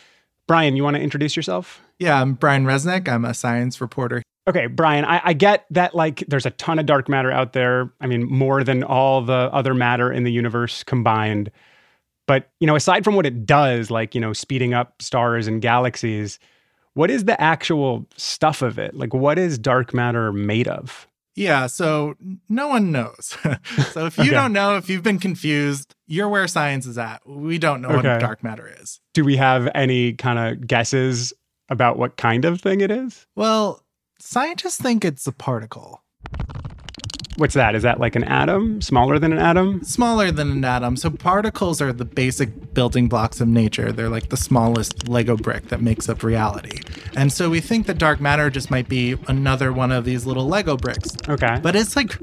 Brian, 0.47 0.77
you 0.77 0.85
want 0.85 0.97
to 0.97 1.03
introduce 1.03 1.37
yourself? 1.37 1.83
Yeah, 1.99 2.21
I'm 2.21 2.35
Brian 2.35 2.67
Resnick. 2.67 3.09
I'm 3.09 3.25
a 3.25 3.35
science 3.35 3.81
reporter. 3.81 4.23
Okay, 4.49 4.67
Brian, 4.67 5.05
I, 5.05 5.21
I, 5.25 5.33
get 5.33 5.67
that 5.71 5.95
like 5.95 6.23
there's 6.29 6.47
a 6.47 6.51
ton 6.51 6.79
of 6.79 6.87
dark 6.87 7.09
matter 7.09 7.33
out 7.33 7.53
there. 7.53 7.91
I 8.01 8.07
mean, 8.07 8.31
more 8.31 8.63
than 8.63 8.85
all 8.85 9.23
the 9.23 9.51
other 9.53 9.75
matter 9.75 10.13
in 10.13 10.23
the 10.23 10.31
universe 10.31 10.85
combined. 10.85 11.51
But, 12.29 12.49
you 12.61 12.67
know, 12.67 12.77
aside 12.77 13.03
from 13.03 13.17
what 13.17 13.27
it 13.27 13.45
does, 13.45 13.91
like, 13.91 14.15
you 14.15 14.21
know, 14.21 14.33
speeding 14.33 14.73
up 14.73 15.03
stars 15.03 15.49
and 15.49 15.61
galaxies, 15.61 16.39
what 16.95 17.11
is 17.11 17.25
the 17.25 17.41
actual 17.41 18.07
stuff 18.17 18.63
of 18.63 18.79
it? 18.79 18.95
Like, 18.95 19.15
what 19.15 19.39
is 19.39 19.59
dark 19.59 19.93
matter 19.93 20.33
made 20.33 20.69
of? 20.69 21.09
Yeah, 21.37 21.67
so 21.67 22.15
no 22.49 22.69
one 22.69 22.91
knows. 22.91 23.37
so 23.93 24.07
if 24.07 24.17
you 24.17 24.25
okay. 24.25 24.31
don't 24.31 24.55
know, 24.55 24.79
if 24.79 24.89
you've 24.89 25.03
been 25.03 25.19
confused, 25.19 25.95
you're 26.07 26.31
where 26.31 26.49
science 26.49 26.87
is 26.87 26.97
at. 26.97 27.21
We 27.29 27.59
don't 27.59 27.83
know 27.83 27.91
okay. 27.91 28.09
what 28.09 28.21
dark 28.21 28.43
matter 28.43 28.75
is. 28.81 29.01
Do 29.13 29.23
we 29.23 29.37
have 29.37 29.69
any 29.75 30.15
kind 30.15 30.39
of 30.39 30.67
guesses 30.67 31.35
about 31.69 31.99
what 31.99 32.17
kind 32.17 32.47
of 32.47 32.61
thing 32.61 32.81
it 32.81 32.91
is? 32.91 33.27
Well, 33.37 33.83
scientists 34.19 34.81
think 34.81 35.05
it's 35.05 35.27
a 35.27 35.33
particle. 35.33 36.03
What's 37.37 37.55
that? 37.55 37.75
Is 37.75 37.83
that 37.83 38.01
like 38.01 38.17
an 38.17 38.25
atom? 38.25 38.81
Smaller 38.81 39.19
than 39.19 39.33
an 39.33 39.39
atom? 39.39 39.85
Smaller 39.85 40.31
than 40.31 40.51
an 40.51 40.65
atom. 40.65 40.97
So 40.97 41.11
particles 41.11 41.83
are 41.83 41.93
the 41.93 42.07
basic 42.07 42.73
building 42.73 43.09
blocks 43.09 43.41
of 43.43 43.49
nature. 43.49 43.93
They're 43.93 44.09
like 44.09 44.31
the 44.31 44.39
smallest 44.39 45.07
Lego 45.09 45.37
brick 45.37 45.69
that 45.69 45.83
makes 45.83 46.09
up 46.09 46.23
reality. 46.23 46.81
And 47.15 47.31
so 47.31 47.51
we 47.51 47.61
think 47.61 47.87
that 47.87 47.99
dark 47.99 48.21
matter 48.21 48.49
just 48.49 48.71
might 48.71 48.89
be 48.89 49.17
another 49.29 49.73
one 49.73 49.93
of 49.93 50.07
these 50.07 50.25
little 50.25 50.49
Lego 50.49 50.79
bricks. 50.79 51.15
Okay. 51.29 51.59
But 51.63 51.77
it's 51.77 51.95
like 51.95 52.19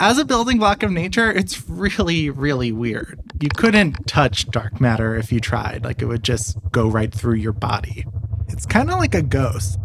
as 0.00 0.18
a 0.18 0.24
building 0.24 0.58
block 0.58 0.82
of 0.82 0.92
nature, 0.92 1.30
it's 1.30 1.68
really, 1.68 2.30
really 2.30 2.72
weird. 2.72 3.20
You 3.40 3.48
couldn't 3.54 4.06
touch 4.06 4.46
dark 4.50 4.80
matter 4.80 5.14
if 5.14 5.30
you 5.30 5.40
tried. 5.40 5.84
Like 5.84 6.00
it 6.00 6.06
would 6.06 6.22
just 6.22 6.56
go 6.72 6.88
right 6.88 7.12
through 7.12 7.34
your 7.34 7.52
body. 7.52 8.06
It's 8.48 8.64
kind 8.64 8.90
of 8.90 8.98
like 8.98 9.14
a 9.14 9.22
ghost. 9.22 9.78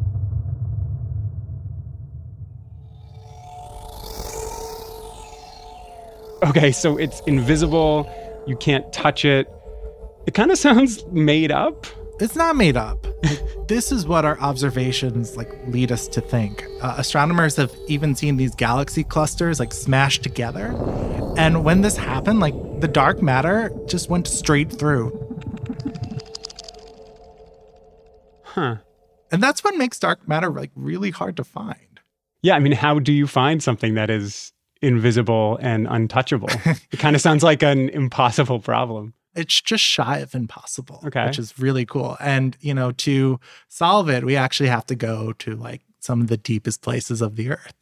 Okay, 6.44 6.74
so 6.74 6.98
it's 6.98 7.22
invisible. 7.22 8.10
You 8.46 8.58
can't 8.58 8.92
touch 8.92 9.24
it. 9.24 9.48
It 10.28 10.34
kind 10.34 10.52
of 10.52 10.58
sounds 10.58 11.06
made 11.08 11.52
up. 11.52 11.88
It's 12.20 12.36
not 12.36 12.56
made 12.56 12.78
up. 12.78 13.08
this 13.68 13.92
is 13.92 14.06
what 14.06 14.26
our 14.26 14.40
observations 14.40 15.36
like 15.38 15.50
lead 15.68 15.92
us 15.92 16.08
to 16.10 16.22
think. 16.22 16.66
Uh, 16.82 16.96
astronomers 16.98 17.56
have 17.56 17.74
even 17.88 18.14
seen 18.14 18.38
these 18.38 18.54
galaxy 18.56 19.04
clusters 19.04 19.60
like 19.60 19.74
smash 19.74 20.20
together, 20.20 20.68
and 21.38 21.64
when 21.64 21.82
this 21.82 21.98
happened, 21.98 22.40
like 22.40 22.54
the 22.82 22.88
dark 22.88 23.22
matter 23.22 23.72
just 23.88 24.10
went 24.10 24.28
straight 24.28 24.72
through. 24.72 25.20
Huh. 28.44 28.78
And 29.32 29.42
that's 29.42 29.64
what 29.64 29.76
makes 29.76 29.98
dark 29.98 30.28
matter 30.28 30.50
like 30.50 30.72
really 30.76 31.10
hard 31.10 31.38
to 31.38 31.44
find. 31.44 32.00
Yeah, 32.44 32.56
I 32.56 32.60
mean, 32.60 32.74
how 32.74 33.00
do 33.00 33.12
you 33.12 33.26
find 33.26 33.64
something 33.64 33.96
that 33.96 34.10
is 34.10 34.53
invisible 34.84 35.58
and 35.62 35.88
untouchable. 35.90 36.50
it 36.92 37.00
kind 37.00 37.16
of 37.16 37.22
sounds 37.22 37.42
like 37.42 37.64
an 37.64 37.90
impossible 37.90 38.60
problem. 38.60 39.14
It's 39.36 39.60
just 39.60 39.84
shy 39.84 40.20
of 40.20 40.36
impossible, 40.36 41.02
okay. 41.06 41.26
which 41.26 41.40
is 41.40 41.58
really 41.58 41.86
cool. 41.86 42.18
And, 42.20 42.56
you 42.60 42.74
know, 42.74 42.92
to 42.92 43.40
solve 43.70 44.10
it, 44.10 44.24
we 44.24 44.36
actually 44.36 44.70
have 44.70 44.86
to 44.88 44.96
go 44.96 45.34
to 45.40 45.56
like 45.56 45.82
some 46.00 46.22
of 46.22 46.28
the 46.28 46.38
deepest 46.38 46.82
places 46.82 47.22
of 47.22 47.36
the 47.36 47.50
earth. 47.50 47.74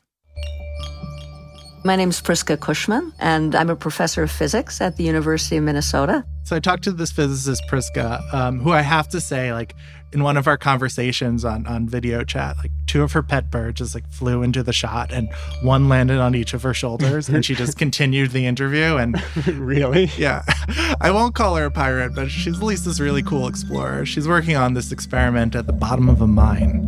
My 1.83 1.95
name 1.95 2.09
is 2.09 2.21
Prisca 2.21 2.57
Cushman, 2.57 3.11
and 3.17 3.55
I'm 3.55 3.71
a 3.71 3.75
professor 3.75 4.21
of 4.21 4.29
physics 4.29 4.79
at 4.81 4.97
the 4.97 5.03
University 5.03 5.57
of 5.57 5.63
Minnesota. 5.63 6.23
So 6.43 6.55
I 6.55 6.59
talked 6.59 6.83
to 6.83 6.91
this 6.91 7.11
physicist, 7.11 7.63
Prisca, 7.67 8.21
um, 8.31 8.59
who 8.59 8.71
I 8.71 8.81
have 8.81 9.09
to 9.09 9.19
say, 9.19 9.51
like, 9.51 9.73
in 10.13 10.23
one 10.23 10.37
of 10.37 10.47
our 10.47 10.57
conversations 10.57 11.45
on 11.45 11.65
on 11.67 11.87
video 11.87 12.23
chat, 12.23 12.57
like 12.57 12.71
two 12.85 13.03
of 13.03 13.13
her 13.13 13.23
pet 13.23 13.49
birds 13.49 13.79
just 13.79 13.95
like 13.95 14.07
flew 14.09 14.43
into 14.43 14.61
the 14.61 14.73
shot 14.73 15.11
and 15.11 15.29
one 15.61 15.87
landed 15.87 16.19
on 16.19 16.35
each 16.35 16.53
of 16.53 16.63
her 16.63 16.73
shoulders 16.73 17.29
and 17.29 17.45
she 17.45 17.55
just 17.55 17.77
continued 17.85 18.31
the 18.31 18.45
interview 18.45 18.97
and 18.97 19.15
really 19.47 20.11
yeah 20.17 20.43
I 20.99 21.09
won't 21.11 21.33
call 21.33 21.55
her 21.55 21.65
a 21.65 21.71
pirate 21.71 22.13
but 22.13 22.29
she's 22.29 22.57
at 22.57 22.63
least 22.63 22.85
this 22.85 22.99
really 22.99 23.23
cool 23.23 23.47
explorer. 23.47 24.05
She's 24.05 24.27
working 24.27 24.57
on 24.57 24.73
this 24.73 24.91
experiment 24.91 25.55
at 25.55 25.67
the 25.67 25.73
bottom 25.73 26.09
of 26.09 26.21
a 26.21 26.27
mine. 26.27 26.87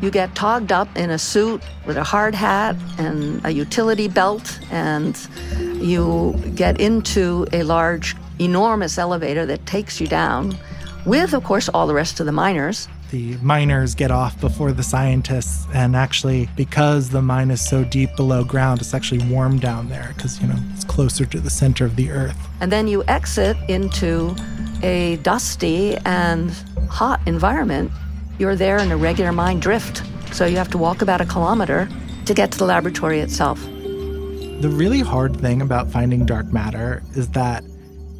You 0.00 0.10
get 0.10 0.34
togged 0.36 0.70
up 0.70 0.88
in 0.96 1.10
a 1.10 1.18
suit 1.18 1.60
with 1.84 1.96
a 1.96 2.04
hard 2.04 2.34
hat 2.34 2.76
and 2.98 3.44
a 3.44 3.50
utility 3.50 4.06
belt, 4.06 4.60
and 4.70 5.18
you 5.82 6.40
get 6.54 6.80
into 6.80 7.46
a 7.52 7.64
large, 7.64 8.14
enormous 8.38 8.96
elevator 8.96 9.44
that 9.46 9.66
takes 9.66 10.00
you 10.00 10.06
down 10.06 10.56
with, 11.06 11.32
of 11.34 11.44
course, 11.44 11.68
all 11.68 11.86
the 11.86 11.94
rest 11.94 12.20
of 12.20 12.26
the 12.26 12.32
miners. 12.32 12.88
the 13.10 13.36
miners 13.38 13.94
get 13.94 14.10
off 14.10 14.38
before 14.40 14.72
the 14.72 14.82
scientists. 14.82 15.66
And 15.72 15.96
actually, 15.96 16.48
because 16.56 17.08
the 17.08 17.22
mine 17.22 17.50
is 17.50 17.66
so 17.66 17.84
deep 17.84 18.14
below 18.16 18.44
ground, 18.44 18.80
it's 18.80 18.92
actually 18.94 19.24
warm 19.30 19.58
down 19.58 19.88
there 19.88 20.12
because, 20.14 20.40
you 20.40 20.46
know, 20.46 20.58
it's 20.74 20.84
closer 20.84 21.24
to 21.24 21.40
the 21.40 21.50
center 21.50 21.84
of 21.86 21.96
the 21.96 22.10
earth. 22.10 22.36
And 22.60 22.70
then 22.70 22.86
you 22.86 23.02
exit 23.04 23.56
into 23.68 24.36
a 24.82 25.16
dusty 25.22 25.96
and 26.04 26.50
hot 26.90 27.20
environment. 27.26 27.90
You're 28.38 28.56
there 28.56 28.78
in 28.78 28.90
a 28.92 28.96
regular 28.96 29.32
mine 29.32 29.58
drift. 29.60 30.02
So 30.32 30.44
you 30.44 30.56
have 30.56 30.70
to 30.70 30.78
walk 30.78 31.00
about 31.00 31.20
a 31.20 31.24
kilometer 31.26 31.88
to 32.26 32.34
get 32.34 32.52
to 32.52 32.58
the 32.58 32.66
laboratory 32.66 33.20
itself. 33.20 33.58
The 34.60 34.68
really 34.70 35.00
hard 35.00 35.40
thing 35.40 35.62
about 35.62 35.90
finding 35.90 36.26
dark 36.26 36.52
matter 36.52 37.02
is 37.16 37.28
that 37.30 37.64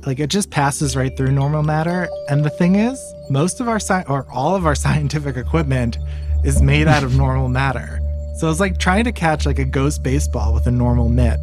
like 0.06 0.18
it 0.18 0.30
just 0.30 0.50
passes 0.50 0.96
right 0.96 1.16
through 1.16 1.32
normal 1.32 1.62
matter. 1.62 2.08
And 2.28 2.44
the 2.44 2.50
thing 2.50 2.76
is, 2.76 3.00
most 3.30 3.60
of 3.60 3.68
our 3.68 3.80
sci- 3.80 4.04
or 4.08 4.26
all 4.32 4.54
of 4.54 4.66
our 4.66 4.74
scientific 4.84 5.36
equipment 5.36 5.98
is 6.44 6.62
made 6.62 6.86
out 6.86 7.02
of 7.02 7.16
normal 7.16 7.48
matter. 7.48 8.00
So 8.38 8.50
it's 8.50 8.60
like 8.60 8.78
trying 8.78 9.04
to 9.04 9.12
catch 9.12 9.46
like 9.46 9.58
a 9.58 9.64
ghost 9.64 10.02
baseball 10.02 10.54
with 10.54 10.66
a 10.66 10.70
normal 10.70 11.08
mitt. 11.08 11.40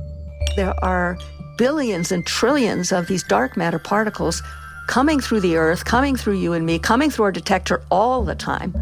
There 0.55 0.73
are 0.83 1.17
billions 1.57 2.11
and 2.11 2.25
trillions 2.25 2.91
of 2.91 3.07
these 3.07 3.23
dark 3.23 3.57
matter 3.57 3.79
particles 3.79 4.41
coming 4.87 5.19
through 5.19 5.41
the 5.41 5.57
earth, 5.57 5.85
coming 5.85 6.15
through 6.15 6.37
you 6.37 6.53
and 6.53 6.65
me, 6.65 6.79
coming 6.79 7.09
through 7.09 7.25
our 7.25 7.31
detector 7.31 7.83
all 7.91 8.23
the 8.23 8.35
time. 8.35 8.73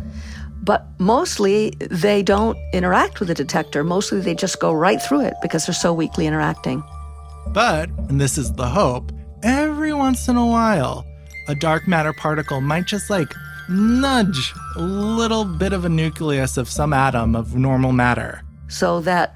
But 0.62 0.86
mostly 1.00 1.72
they 1.80 2.24
don't 2.24 2.58
interact 2.74 3.20
with 3.20 3.28
the 3.30 3.34
detector. 3.34 3.84
Mostly 3.84 4.22
they 4.22 4.36
just 4.36 4.60
go 4.60 4.72
right 4.72 5.02
through 5.02 5.22
it 5.22 5.34
because 5.42 5.66
they're 5.66 5.74
so 5.74 5.94
weakly 5.94 6.28
interacting. 6.28 6.84
But, 7.48 7.90
and 8.10 8.20
this 8.22 8.38
is 8.38 8.54
the 8.54 8.68
hope, 8.68 9.12
every 9.44 9.94
once 9.94 10.28
in 10.28 10.38
a 10.38 10.46
while, 10.46 11.06
a 11.48 11.56
dark 11.56 11.88
matter 11.88 12.14
particle 12.14 12.62
might 12.62 12.86
just 12.86 13.10
like 13.10 13.34
nudge 13.70 14.54
a 14.76 14.82
little 14.82 15.46
bit 15.46 15.74
of 15.74 15.86
a 15.86 15.90
nucleus 15.90 16.58
of 16.58 16.70
some 16.70 16.94
atom 16.94 17.36
of 17.36 17.56
normal 17.56 17.92
matter. 17.92 18.42
So 18.70 19.02
that 19.02 19.36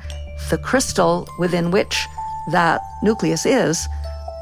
the 0.49 0.57
crystal 0.57 1.27
within 1.37 1.71
which 1.71 2.05
that 2.51 2.81
nucleus 3.03 3.45
is 3.45 3.85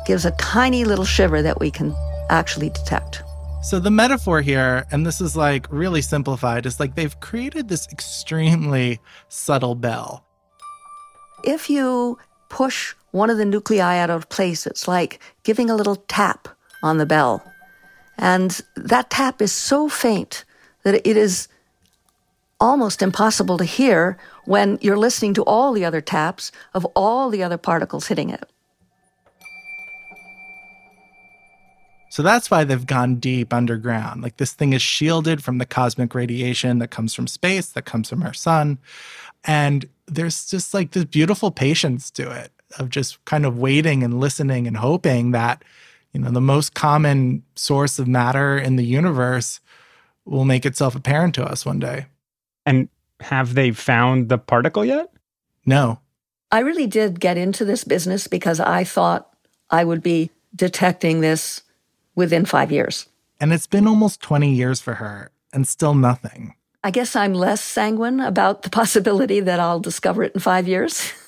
gives 0.05 0.25
a 0.25 0.31
tiny 0.31 0.85
little 0.85 1.05
shiver 1.05 1.41
that 1.41 1.59
we 1.59 1.71
can 1.71 1.95
actually 2.29 2.69
detect. 2.69 3.23
So 3.63 3.79
the 3.79 3.89
metaphor 3.89 4.41
here, 4.41 4.85
and 4.91 5.05
this 5.05 5.19
is 5.19 5.35
like 5.35 5.65
really 5.71 6.03
simplified, 6.03 6.67
is 6.67 6.79
like 6.79 6.93
they've 6.93 7.19
created 7.19 7.67
this 7.67 7.87
extremely 7.91 8.99
subtle 9.27 9.73
bell. 9.73 10.23
If 11.43 11.69
you 11.69 12.19
push 12.49 12.93
one 13.15 13.29
of 13.29 13.37
the 13.37 13.45
nuclei 13.45 13.97
out 13.97 14.09
of 14.09 14.27
place, 14.27 14.67
it's 14.67 14.87
like 14.87 15.19
giving 15.43 15.69
a 15.69 15.75
little 15.75 15.95
tap 15.95 16.49
on 16.83 16.97
the 16.97 17.05
bell. 17.05 17.41
And 18.17 18.61
that 18.75 19.09
tap 19.09 19.41
is 19.41 19.53
so 19.53 19.87
faint 19.87 20.43
that 20.83 20.95
it 21.07 21.17
is 21.17 21.47
almost 22.59 23.01
impossible 23.01 23.57
to 23.57 23.63
hear 23.63 24.17
when 24.43 24.77
you're 24.81 24.97
listening 24.97 25.33
to 25.33 25.43
all 25.43 25.71
the 25.71 25.85
other 25.85 26.01
taps 26.01 26.51
of 26.73 26.83
all 26.93 27.29
the 27.29 27.41
other 27.41 27.57
particles 27.57 28.07
hitting 28.07 28.29
it. 28.29 28.49
So 32.09 32.21
that's 32.21 32.51
why 32.51 32.63
they've 32.63 32.85
gone 32.85 33.15
deep 33.15 33.53
underground. 33.53 34.23
Like 34.23 34.37
this 34.37 34.53
thing 34.53 34.73
is 34.73 34.81
shielded 34.81 35.43
from 35.43 35.57
the 35.57 35.65
cosmic 35.65 36.15
radiation 36.15 36.79
that 36.79 36.91
comes 36.91 37.13
from 37.13 37.27
space, 37.27 37.67
that 37.71 37.83
comes 37.83 38.09
from 38.09 38.23
our 38.23 38.33
sun. 38.33 38.77
And 39.45 39.85
there's 40.05 40.49
just 40.49 40.73
like 40.73 40.91
this 40.91 41.05
beautiful 41.05 41.51
patience 41.51 42.11
to 42.11 42.29
it 42.31 42.51
of 42.79 42.89
just 42.89 43.23
kind 43.25 43.45
of 43.45 43.57
waiting 43.57 44.03
and 44.03 44.19
listening 44.19 44.67
and 44.67 44.77
hoping 44.77 45.31
that, 45.31 45.63
you 46.13 46.19
know, 46.19 46.31
the 46.31 46.41
most 46.41 46.73
common 46.73 47.43
source 47.55 47.99
of 47.99 48.07
matter 48.07 48.57
in 48.57 48.75
the 48.75 48.85
universe 48.85 49.59
will 50.25 50.45
make 50.45 50.65
itself 50.65 50.95
apparent 50.95 51.35
to 51.35 51.45
us 51.45 51.65
one 51.65 51.79
day. 51.79 52.07
And 52.65 52.89
have 53.19 53.53
they 53.53 53.71
found 53.71 54.29
the 54.29 54.37
particle 54.37 54.83
yet? 54.83 55.11
No. 55.65 55.99
I 56.51 56.59
really 56.59 56.87
did 56.87 57.19
get 57.19 57.37
into 57.37 57.65
this 57.65 57.83
business 57.83 58.27
because 58.27 58.59
I 58.59 58.83
thought 58.83 59.35
I 59.69 59.83
would 59.83 60.03
be 60.03 60.31
detecting 60.55 61.21
this 61.21 61.61
within 62.15 62.45
five 62.45 62.71
years. 62.71 63.07
And 63.39 63.51
it's 63.51 63.67
been 63.67 63.87
almost 63.87 64.21
20 64.21 64.53
years 64.53 64.79
for 64.79 64.95
her 64.95 65.31
and 65.51 65.67
still 65.67 65.93
nothing. 65.93 66.55
I 66.83 66.91
guess 66.91 67.15
I'm 67.15 67.33
less 67.33 67.61
sanguine 67.61 68.19
about 68.19 68.61
the 68.61 68.69
possibility 68.81 69.39
that 69.39 69.59
I'll 69.59 69.79
discover 69.79 70.23
it 70.23 70.33
in 70.33 70.41
five 70.41 70.67
years. 70.67 71.11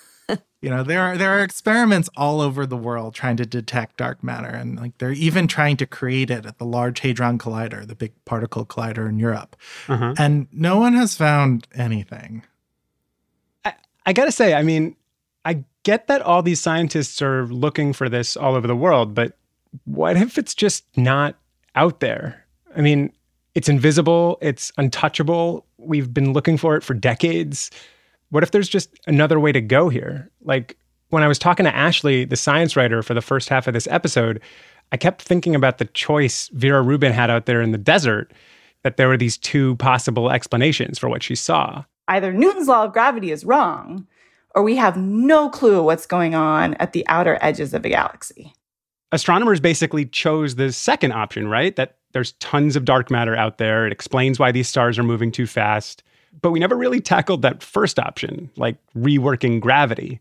you 0.62 0.70
know, 0.70 0.84
there 0.84 1.02
are 1.02 1.17
there 1.17 1.38
are 1.38 1.43
experiments 1.43 2.10
all 2.17 2.41
over 2.41 2.65
the 2.65 2.78
world 2.78 3.13
trying 3.13 3.38
to 3.38 3.46
detect 3.46 3.98
dark 3.98 4.24
matter, 4.24 4.48
and 4.48 4.78
like 4.78 4.98
they're 4.98 5.12
even 5.12 5.48
trying 5.48 5.78
to 5.78 5.86
create 5.86 6.32
it 6.32 6.46
at 6.46 6.58
the 6.58 6.65
Large 6.65 7.02
Hadron 7.02 7.38
Collider, 7.38 7.86
the 7.86 7.96
big 7.96 8.13
particle 8.26 8.65
collider 8.65 9.08
in 9.08 9.20
Europe, 9.20 9.56
uh-huh. 9.88 10.15
and 10.17 10.48
no 10.52 10.78
one 10.78 10.93
has 10.93 11.15
found 11.15 11.67
anything. 11.76 12.43
I, 13.65 13.74
I 14.06 14.13
gotta 14.13 14.32
say, 14.32 14.56
I 14.56 14.63
mean, 14.63 14.96
I 15.46 15.63
get 15.84 16.08
that 16.08 16.22
all 16.24 16.41
these 16.41 16.60
scientists 16.60 17.22
are 17.22 17.46
looking 17.46 17.93
for 17.93 18.10
this 18.10 18.36
all 18.36 18.56
over 18.56 18.67
the 18.67 18.76
world, 18.76 19.13
but 19.13 19.38
what 19.86 20.17
if 20.17 20.39
it's 20.39 20.56
just 20.56 20.86
not 20.98 21.36
out 21.76 22.00
there? 22.00 22.46
I 22.76 22.82
mean, 22.82 23.13
it's 23.54 23.70
invisible, 23.70 24.39
it's 24.41 24.72
untouchable. 24.78 25.65
We've 25.78 26.12
been 26.12 26.34
looking 26.34 26.58
for 26.58 26.76
it 26.76 26.84
for 26.84 26.96
decades. 26.96 27.70
What 28.30 28.44
if 28.44 28.52
there's 28.52 28.70
just 28.70 28.90
another 29.08 29.40
way 29.40 29.52
to 29.52 29.62
go 29.62 29.90
here? 29.90 30.30
Like 30.42 30.78
when 31.10 31.24
I 31.24 31.28
was 31.28 31.40
talking 31.40 31.63
to 31.66 31.76
Ashley, 31.76 32.26
the 32.26 32.36
science 32.36 32.76
writer 32.76 33.02
for 33.02 33.13
the 33.13 33.22
first 33.22 33.50
half 33.50 33.68
of 33.68 33.74
this 33.74 33.88
episode, 33.88 34.42
I 34.92 34.98
kept 34.98 35.22
thinking 35.22 35.56
about 35.56 35.78
the 35.78 35.86
choice 35.86 36.50
Vera 36.54 36.82
Rubin 36.82 37.12
had 37.12 37.30
out 37.30 37.46
there 37.46 37.62
in 37.62 37.72
the 37.72 37.78
desert, 37.78 38.34
that 38.84 38.98
there 38.98 39.08
were 39.08 39.18
these 39.18 39.38
two 39.38 39.76
possible 39.78 40.30
explanations 40.30 41.00
for 41.00 41.10
what 41.10 41.24
she 41.24 41.36
saw. 41.36 41.84
Either 42.08 42.32
Newton's 42.32 42.68
law 42.68 42.84
of 42.86 42.94
gravity 42.94 43.32
is 43.32 43.44
wrong, 43.44 44.08
or 44.56 44.63
we 44.63 44.76
have 44.76 44.96
no 44.96 45.50
clue 45.50 45.84
what's 45.84 46.06
going 46.06 46.36
on 46.36 46.74
at 46.76 46.94
the 46.94 47.06
outer 47.08 47.38
edges 47.42 47.74
of 47.74 47.84
a 47.86 47.90
galaxy 47.90 48.54
astronomers 49.12 49.60
basically 49.60 50.06
chose 50.06 50.56
the 50.56 50.72
second 50.72 51.13
option, 51.13 51.48
right? 51.48 51.76
That 51.76 51.98
there's 52.13 52.34
tons 52.34 52.76
of 52.76 52.86
dark 52.86 53.12
matter 53.12 53.36
out 53.36 53.58
there. 53.58 53.86
It 53.86 53.94
explains 53.94 54.40
why 54.40 54.52
these 54.52 54.68
stars 54.68 54.98
are 54.98 55.04
moving 55.04 55.32
too 55.32 55.48
fast. 55.48 56.04
But 56.41 56.52
we 56.52 56.60
never 56.60 56.76
really 56.76 57.02
tackled 57.02 57.41
that 57.41 57.63
first 57.63 58.00
option, 58.00 58.50
like 58.58 58.78
reworking 58.95 59.60
gravity. 59.60 60.19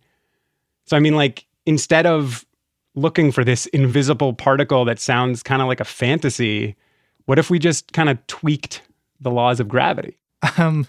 So, 0.86 0.96
I 0.96 1.00
mean, 1.00 1.14
like, 1.14 1.46
instead 1.66 2.06
of 2.06 2.46
looking 2.94 3.32
for 3.32 3.44
this 3.44 3.66
invisible 3.66 4.32
particle 4.32 4.84
that 4.86 4.98
sounds 4.98 5.42
kind 5.42 5.60
of 5.60 5.68
like 5.68 5.80
a 5.80 5.84
fantasy, 5.84 6.76
what 7.26 7.38
if 7.38 7.50
we 7.50 7.58
just 7.58 7.92
kind 7.92 8.08
of 8.08 8.24
tweaked 8.26 8.82
the 9.20 9.30
laws 9.30 9.60
of 9.60 9.68
gravity? 9.68 10.16
Um, 10.56 10.86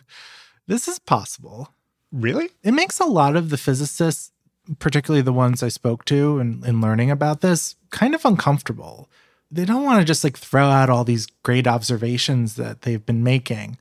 this 0.67 0.87
is 0.87 0.99
possible. 0.99 1.73
Really? 2.11 2.49
It 2.63 2.73
makes 2.73 2.99
a 2.99 3.05
lot 3.05 3.35
of 3.35 3.49
the 3.49 3.57
physicists 3.57 4.31
particularly 4.79 5.21
the 5.21 5.33
ones 5.33 5.63
I 5.63 5.69
spoke 5.69 6.05
to 6.05 6.39
and, 6.39 6.63
in 6.65 6.81
learning 6.81 7.11
about 7.11 7.41
this, 7.41 7.75
kind 7.89 8.13
of 8.13 8.25
uncomfortable. 8.25 9.09
They 9.49 9.65
don't 9.65 9.83
want 9.83 9.99
to 9.99 10.05
just 10.05 10.23
like 10.23 10.37
throw 10.37 10.67
out 10.67 10.89
all 10.89 11.03
these 11.03 11.25
great 11.43 11.67
observations 11.67 12.55
that 12.55 12.81
they've 12.81 13.05
been 13.05 13.23
making. 13.23 13.77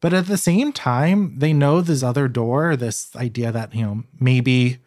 But 0.00 0.12
at 0.12 0.26
the 0.26 0.38
same 0.38 0.72
time, 0.72 1.38
they 1.38 1.52
know 1.52 1.80
this 1.80 2.02
other 2.02 2.28
door, 2.28 2.76
this 2.76 3.14
idea 3.16 3.50
that, 3.50 3.74
you 3.74 3.84
know, 3.84 4.04
maybe 4.20 4.78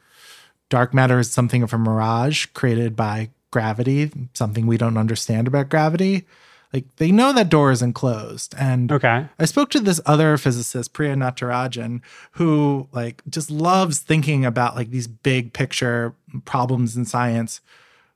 dark 0.69 0.93
matter 0.93 1.19
is 1.19 1.31
something 1.31 1.63
of 1.63 1.73
a 1.73 1.77
mirage 1.77 2.45
created 2.47 2.95
by 2.95 3.29
gravity, 3.51 4.09
something 4.33 4.65
we 4.65 4.77
don't 4.77 4.97
understand 4.97 5.47
about 5.47 5.69
gravity. 5.69 6.25
Like 6.73 6.95
they 6.95 7.11
know 7.11 7.33
that 7.33 7.49
door 7.49 7.71
isn't 7.71 7.93
closed. 7.93 8.55
And 8.57 8.91
okay. 8.91 9.27
I 9.37 9.45
spoke 9.45 9.69
to 9.71 9.81
this 9.81 9.99
other 10.05 10.37
physicist, 10.37 10.93
Priya 10.93 11.15
Natarajan, 11.15 12.01
who 12.31 12.87
like 12.93 13.21
just 13.29 13.51
loves 13.51 13.99
thinking 13.99 14.45
about 14.45 14.77
like 14.77 14.89
these 14.89 15.07
big 15.07 15.51
picture 15.51 16.15
problems 16.45 16.95
in 16.95 17.03
science. 17.03 17.59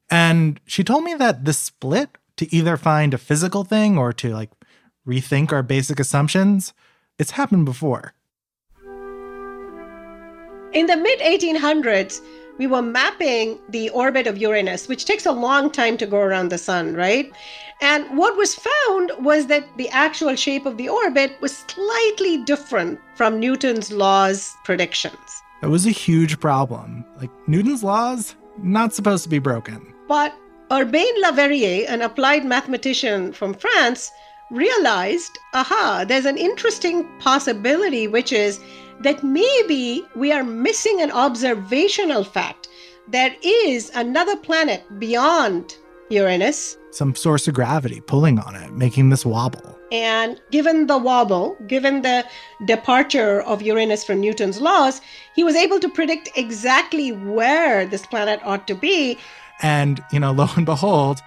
And 0.09 0.61
she 0.65 0.85
told 0.85 1.03
me 1.03 1.13
that 1.15 1.43
the 1.43 1.51
split 1.51 2.17
to 2.37 2.53
either 2.55 2.77
find 2.77 3.13
a 3.13 3.17
physical 3.17 3.65
thing 3.65 3.97
or 3.97 4.13
to 4.13 4.33
like 4.33 4.51
rethink 5.07 5.51
our 5.51 5.63
basic 5.63 5.99
assumptions, 5.99 6.73
it's 7.17 7.31
happened 7.31 7.65
before. 7.65 8.13
In 10.73 10.87
the 10.87 10.97
mid 10.97 11.19
1800s, 11.19 12.21
we 12.57 12.67
were 12.67 12.81
mapping 12.81 13.59
the 13.69 13.89
orbit 13.89 14.27
of 14.27 14.37
Uranus, 14.37 14.87
which 14.87 15.05
takes 15.05 15.25
a 15.25 15.31
long 15.31 15.69
time 15.69 15.97
to 15.97 16.05
go 16.05 16.19
around 16.19 16.49
the 16.49 16.57
sun, 16.57 16.95
right? 16.95 17.31
And 17.81 18.17
what 18.17 18.37
was 18.37 18.55
found 18.55 19.11
was 19.19 19.47
that 19.47 19.65
the 19.77 19.89
actual 19.89 20.35
shape 20.35 20.65
of 20.65 20.77
the 20.77 20.87
orbit 20.87 21.37
was 21.41 21.57
slightly 21.67 22.43
different 22.43 22.99
from 23.15 23.39
Newton's 23.39 23.91
laws 23.91 24.55
predictions. 24.63 25.41
That 25.61 25.69
was 25.69 25.85
a 25.85 25.91
huge 25.91 26.39
problem. 26.39 27.03
Like 27.17 27.31
Newton's 27.47 27.83
laws, 27.83 28.35
not 28.57 28.93
supposed 28.93 29.23
to 29.23 29.29
be 29.29 29.39
broken. 29.39 29.93
But 30.07 30.33
Urbain 30.71 31.21
Le 31.21 31.31
Verrier, 31.33 31.85
an 31.89 32.01
applied 32.01 32.45
mathematician 32.45 33.33
from 33.33 33.53
France, 33.53 34.11
realized 34.51 35.37
aha, 35.53 36.05
there's 36.07 36.25
an 36.25 36.37
interesting 36.37 37.07
possibility, 37.19 38.07
which 38.07 38.31
is 38.31 38.59
that 39.01 39.23
maybe 39.23 40.05
we 40.15 40.31
are 40.31 40.43
missing 40.43 41.01
an 41.01 41.11
observational 41.11 42.23
fact. 42.23 42.67
There 43.07 43.35
is 43.43 43.91
another 43.93 44.35
planet 44.35 44.83
beyond 44.99 45.75
Uranus. 46.09 46.77
Some 46.91 47.15
source 47.15 47.47
of 47.47 47.53
gravity 47.53 48.01
pulling 48.01 48.39
on 48.39 48.55
it, 48.55 48.71
making 48.73 49.09
this 49.09 49.25
wobble. 49.25 49.77
And 49.91 50.41
given 50.51 50.87
the 50.87 50.97
wobble, 50.97 51.55
given 51.67 52.01
the 52.01 52.25
departure 52.65 53.41
of 53.41 53.61
Uranus 53.61 54.03
from 54.03 54.19
Newton's 54.21 54.59
laws, 54.59 55.01
he 55.35 55.43
was 55.43 55.55
able 55.55 55.79
to 55.79 55.89
predict 55.89 56.29
exactly 56.35 57.11
where 57.11 57.85
this 57.85 58.05
planet 58.05 58.39
ought 58.43 58.67
to 58.67 58.75
be. 58.75 59.17
And, 59.61 60.03
you 60.11 60.19
know, 60.19 60.31
lo 60.31 60.47
and 60.55 60.65
behold, 60.65 61.19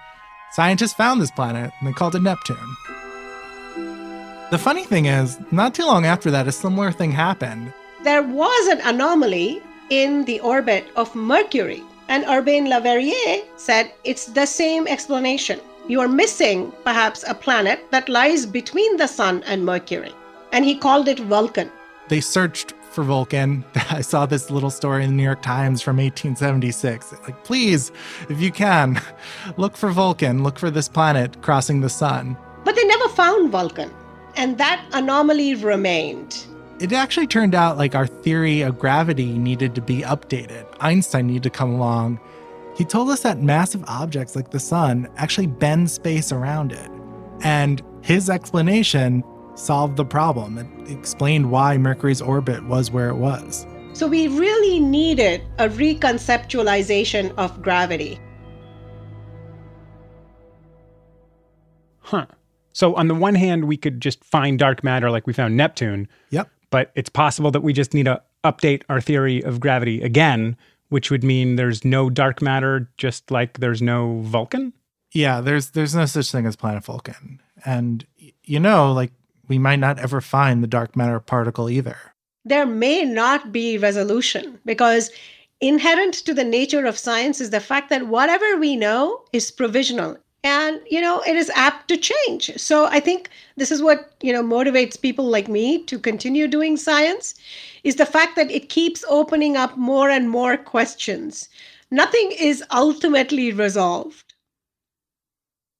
scientists 0.51 0.93
found 0.93 1.21
this 1.21 1.31
planet 1.31 1.71
and 1.79 1.87
they 1.87 1.93
called 1.93 2.15
it 2.15 2.21
Neptune. 2.21 2.57
The 4.51 4.57
funny 4.57 4.83
thing 4.83 5.05
is, 5.05 5.37
not 5.51 5.75
too 5.75 5.85
long 5.85 6.07
after 6.07 6.31
that, 6.31 6.47
a 6.47 6.51
similar 6.51 6.91
thing 6.91 7.11
happened. 7.11 7.71
There 8.03 8.23
was 8.23 8.67
an 8.67 8.81
anomaly 8.81 9.61
in 9.91 10.25
the 10.25 10.39
orbit 10.39 10.87
of 10.95 11.13
Mercury. 11.13 11.83
And 12.07 12.25
Urbain 12.25 12.67
Le 12.67 12.81
Verrier 12.81 13.43
said 13.57 13.91
it's 14.03 14.25
the 14.25 14.47
same 14.47 14.87
explanation. 14.87 15.59
You 15.87 16.01
are 16.01 16.07
missing, 16.07 16.73
perhaps, 16.83 17.23
a 17.27 17.35
planet 17.35 17.85
that 17.91 18.09
lies 18.09 18.47
between 18.47 18.97
the 18.97 19.05
Sun 19.05 19.43
and 19.43 19.63
Mercury. 19.63 20.11
And 20.51 20.65
he 20.65 20.75
called 20.75 21.07
it 21.07 21.19
Vulcan. 21.19 21.69
They 22.07 22.19
searched 22.19 22.73
for 22.89 23.03
Vulcan. 23.03 23.63
I 23.91 24.01
saw 24.01 24.25
this 24.25 24.49
little 24.49 24.71
story 24.71 25.03
in 25.03 25.11
the 25.11 25.15
New 25.15 25.23
York 25.23 25.43
Times 25.43 25.83
from 25.83 25.97
1876. 25.97 27.13
Like, 27.21 27.43
please, 27.43 27.91
if 28.29 28.41
you 28.41 28.51
can, 28.51 28.99
look 29.57 29.77
for 29.77 29.91
Vulcan, 29.91 30.43
look 30.43 30.57
for 30.57 30.71
this 30.71 30.89
planet 30.89 31.39
crossing 31.43 31.81
the 31.81 31.89
sun. 31.89 32.35
But 32.63 32.75
they 32.75 32.85
never 32.85 33.09
found 33.09 33.51
Vulcan. 33.51 33.93
And 34.35 34.57
that 34.57 34.83
anomaly 34.93 35.55
remained. 35.55 36.45
It 36.79 36.93
actually 36.93 37.27
turned 37.27 37.55
out 37.55 37.77
like 37.77 37.93
our 37.93 38.07
theory 38.07 38.61
of 38.61 38.79
gravity 38.79 39.37
needed 39.37 39.75
to 39.75 39.81
be 39.81 40.01
updated. 40.01 40.65
Einstein 40.79 41.27
needed 41.27 41.43
to 41.43 41.49
come 41.49 41.73
along. 41.73 42.19
He 42.77 42.85
told 42.85 43.09
us 43.09 43.21
that 43.23 43.41
massive 43.41 43.83
objects 43.87 44.35
like 44.35 44.51
the 44.51 44.59
sun 44.59 45.09
actually 45.17 45.47
bend 45.47 45.91
space 45.91 46.31
around 46.31 46.71
it. 46.71 46.89
And 47.41 47.81
his 48.01 48.29
explanation 48.29 49.23
solved 49.55 49.97
the 49.97 50.05
problem. 50.05 50.57
It 50.57 50.91
explained 50.91 51.51
why 51.51 51.77
Mercury's 51.77 52.21
orbit 52.21 52.63
was 52.65 52.91
where 52.91 53.09
it 53.09 53.15
was. 53.15 53.65
So 53.91 54.07
we 54.07 54.29
really 54.29 54.79
needed 54.79 55.41
a 55.57 55.67
reconceptualization 55.67 57.33
of 57.37 57.61
gravity. 57.61 58.17
Huh. 61.99 62.25
So 62.79 62.95
on 62.95 63.09
the 63.09 63.13
one 63.13 63.35
hand, 63.35 63.65
we 63.65 63.75
could 63.75 63.99
just 63.99 64.23
find 64.23 64.57
dark 64.57 64.85
matter 64.85 65.11
like 65.11 65.27
we 65.27 65.33
found 65.33 65.57
Neptune. 65.57 66.07
Yep. 66.29 66.49
But 66.69 66.93
it's 66.95 67.09
possible 67.09 67.51
that 67.51 67.59
we 67.59 67.73
just 67.73 67.93
need 67.93 68.05
to 68.05 68.21
update 68.45 68.83
our 68.87 69.01
theory 69.01 69.43
of 69.43 69.59
gravity 69.59 70.01
again, 70.01 70.55
which 70.87 71.11
would 71.11 71.21
mean 71.21 71.57
there's 71.57 71.83
no 71.83 72.09
dark 72.09 72.41
matter, 72.41 72.89
just 72.95 73.31
like 73.31 73.59
there's 73.59 73.81
no 73.81 74.21
Vulcan. 74.21 74.71
Yeah, 75.11 75.41
there's 75.41 75.71
there's 75.71 75.93
no 75.93 76.05
such 76.05 76.31
thing 76.31 76.45
as 76.45 76.55
planet 76.55 76.85
Vulcan. 76.85 77.41
And 77.65 78.05
you 78.45 78.61
know, 78.61 78.93
like 78.93 79.11
we 79.49 79.59
might 79.59 79.79
not 79.79 79.99
ever 79.99 80.21
find 80.21 80.63
the 80.63 80.67
dark 80.67 80.95
matter 80.95 81.19
particle 81.19 81.69
either. 81.69 81.97
There 82.45 82.65
may 82.65 83.03
not 83.03 83.51
be 83.51 83.77
resolution 83.77 84.57
because 84.63 85.11
inherent 85.59 86.13
to 86.13 86.33
the 86.33 86.45
nature 86.45 86.85
of 86.85 86.97
science 86.97 87.41
is 87.41 87.49
the 87.49 87.59
fact 87.59 87.89
that 87.89 88.07
whatever 88.07 88.55
we 88.55 88.77
know 88.77 89.25
is 89.33 89.51
provisional 89.51 90.15
and 90.43 90.79
you 90.89 91.01
know 91.01 91.21
it 91.21 91.35
is 91.35 91.51
apt 91.55 91.87
to 91.89 91.97
change. 91.97 92.51
So 92.57 92.85
i 92.85 92.99
think 92.99 93.29
this 93.57 93.71
is 93.71 93.81
what 93.81 94.13
you 94.21 94.31
know 94.31 94.43
motivates 94.43 94.99
people 94.99 95.25
like 95.25 95.47
me 95.47 95.83
to 95.83 95.99
continue 95.99 96.47
doing 96.47 96.77
science 96.77 97.35
is 97.83 97.95
the 97.95 98.05
fact 98.05 98.35
that 98.35 98.51
it 98.51 98.69
keeps 98.69 99.03
opening 99.07 99.57
up 99.57 99.77
more 99.77 100.09
and 100.09 100.29
more 100.29 100.57
questions. 100.57 101.49
Nothing 101.91 102.31
is 102.37 102.63
ultimately 102.71 103.51
resolved. 103.51 104.33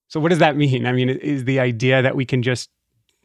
So 0.07 0.19
what 0.19 0.29
does 0.29 0.39
that 0.39 0.57
mean? 0.57 0.85
I 0.85 0.91
mean 0.91 1.09
is 1.09 1.45
the 1.45 1.59
idea 1.59 2.01
that 2.01 2.15
we 2.15 2.25
can 2.25 2.43
just 2.43 2.69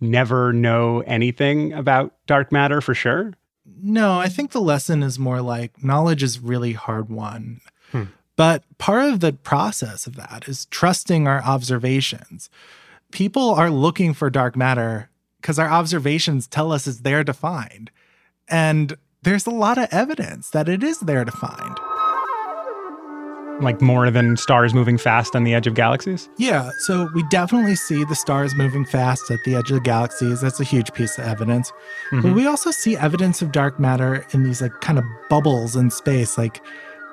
never 0.01 0.53
know 0.53 1.01
anything 1.07 1.73
about 1.73 2.15
dark 2.27 2.53
matter 2.53 2.81
for 2.81 2.95
sure? 2.95 3.33
No 3.83 4.19
i 4.19 4.29
think 4.29 4.53
the 4.53 4.61
lesson 4.61 5.03
is 5.03 5.19
more 5.19 5.41
like 5.41 5.83
knowledge 5.83 6.23
is 6.23 6.39
really 6.39 6.75
hard 6.75 7.09
won. 7.09 7.61
Hmm. 7.91 8.05
But 8.37 8.65
part 8.79 9.13
of 9.13 9.21
the 9.21 9.33
process 9.33 10.07
of 10.07 10.17
that 10.17 10.45
is 10.49 10.67
trusting 10.67 11.29
our 11.29 11.43
observations. 11.43 12.51
People 13.13 13.51
are 13.51 13.71
looking 13.71 14.13
for 14.13 14.29
dark 14.31 14.57
matter 14.57 15.09
because 15.41 15.59
our 15.59 15.69
observations 15.69 16.47
tell 16.47 16.73
us 16.73 16.87
it's 16.87 17.01
there 17.01 17.23
to 17.23 17.33
find. 17.33 17.91
And 18.49 18.97
there's 19.23 19.47
a 19.47 19.51
lot 19.51 19.79
of 19.79 19.89
evidence 19.93 20.51
that 20.51 20.69
it 20.69 20.83
is 20.83 21.01
there 21.01 21.25
to 21.25 21.31
find. 21.31 21.79
Like 23.61 23.81
more 23.81 24.11
than 24.11 24.37
stars 24.37 24.75
moving 24.75 24.99
fast 24.99 25.37
on 25.37 25.45
the 25.45 25.55
edge 25.55 25.69
of 25.69 25.75
galaxies? 25.75 26.29
Yeah, 26.39 26.71
so 26.81 27.09
we 27.15 27.23
definitely 27.31 27.77
see 27.77 28.05
the 28.05 28.17
stars 28.17 28.53
moving 28.57 28.85
fast 28.85 29.31
at 29.31 29.39
the 29.45 29.55
edge 29.55 29.71
of 29.71 29.77
the 29.77 29.81
galaxies. 29.81 30.41
That's 30.41 30.59
a 30.59 30.65
huge 30.65 30.93
piece 30.93 31.17
of 31.19 31.25
evidence. 31.25 31.71
Mm-hmm. 32.11 32.23
But 32.23 32.35
we 32.35 32.49
also 32.49 32.73
see 32.73 32.97
evidence 32.97 33.43
of 33.43 33.53
dark 33.53 33.79
matter 33.79 34.27
in 34.33 34.43
these 34.43 34.61
like 34.61 34.73
kind 34.81 34.99
of 34.99 35.05
bubbles 35.31 35.77
in 35.77 35.91
space, 35.91 36.37
like 36.37 36.61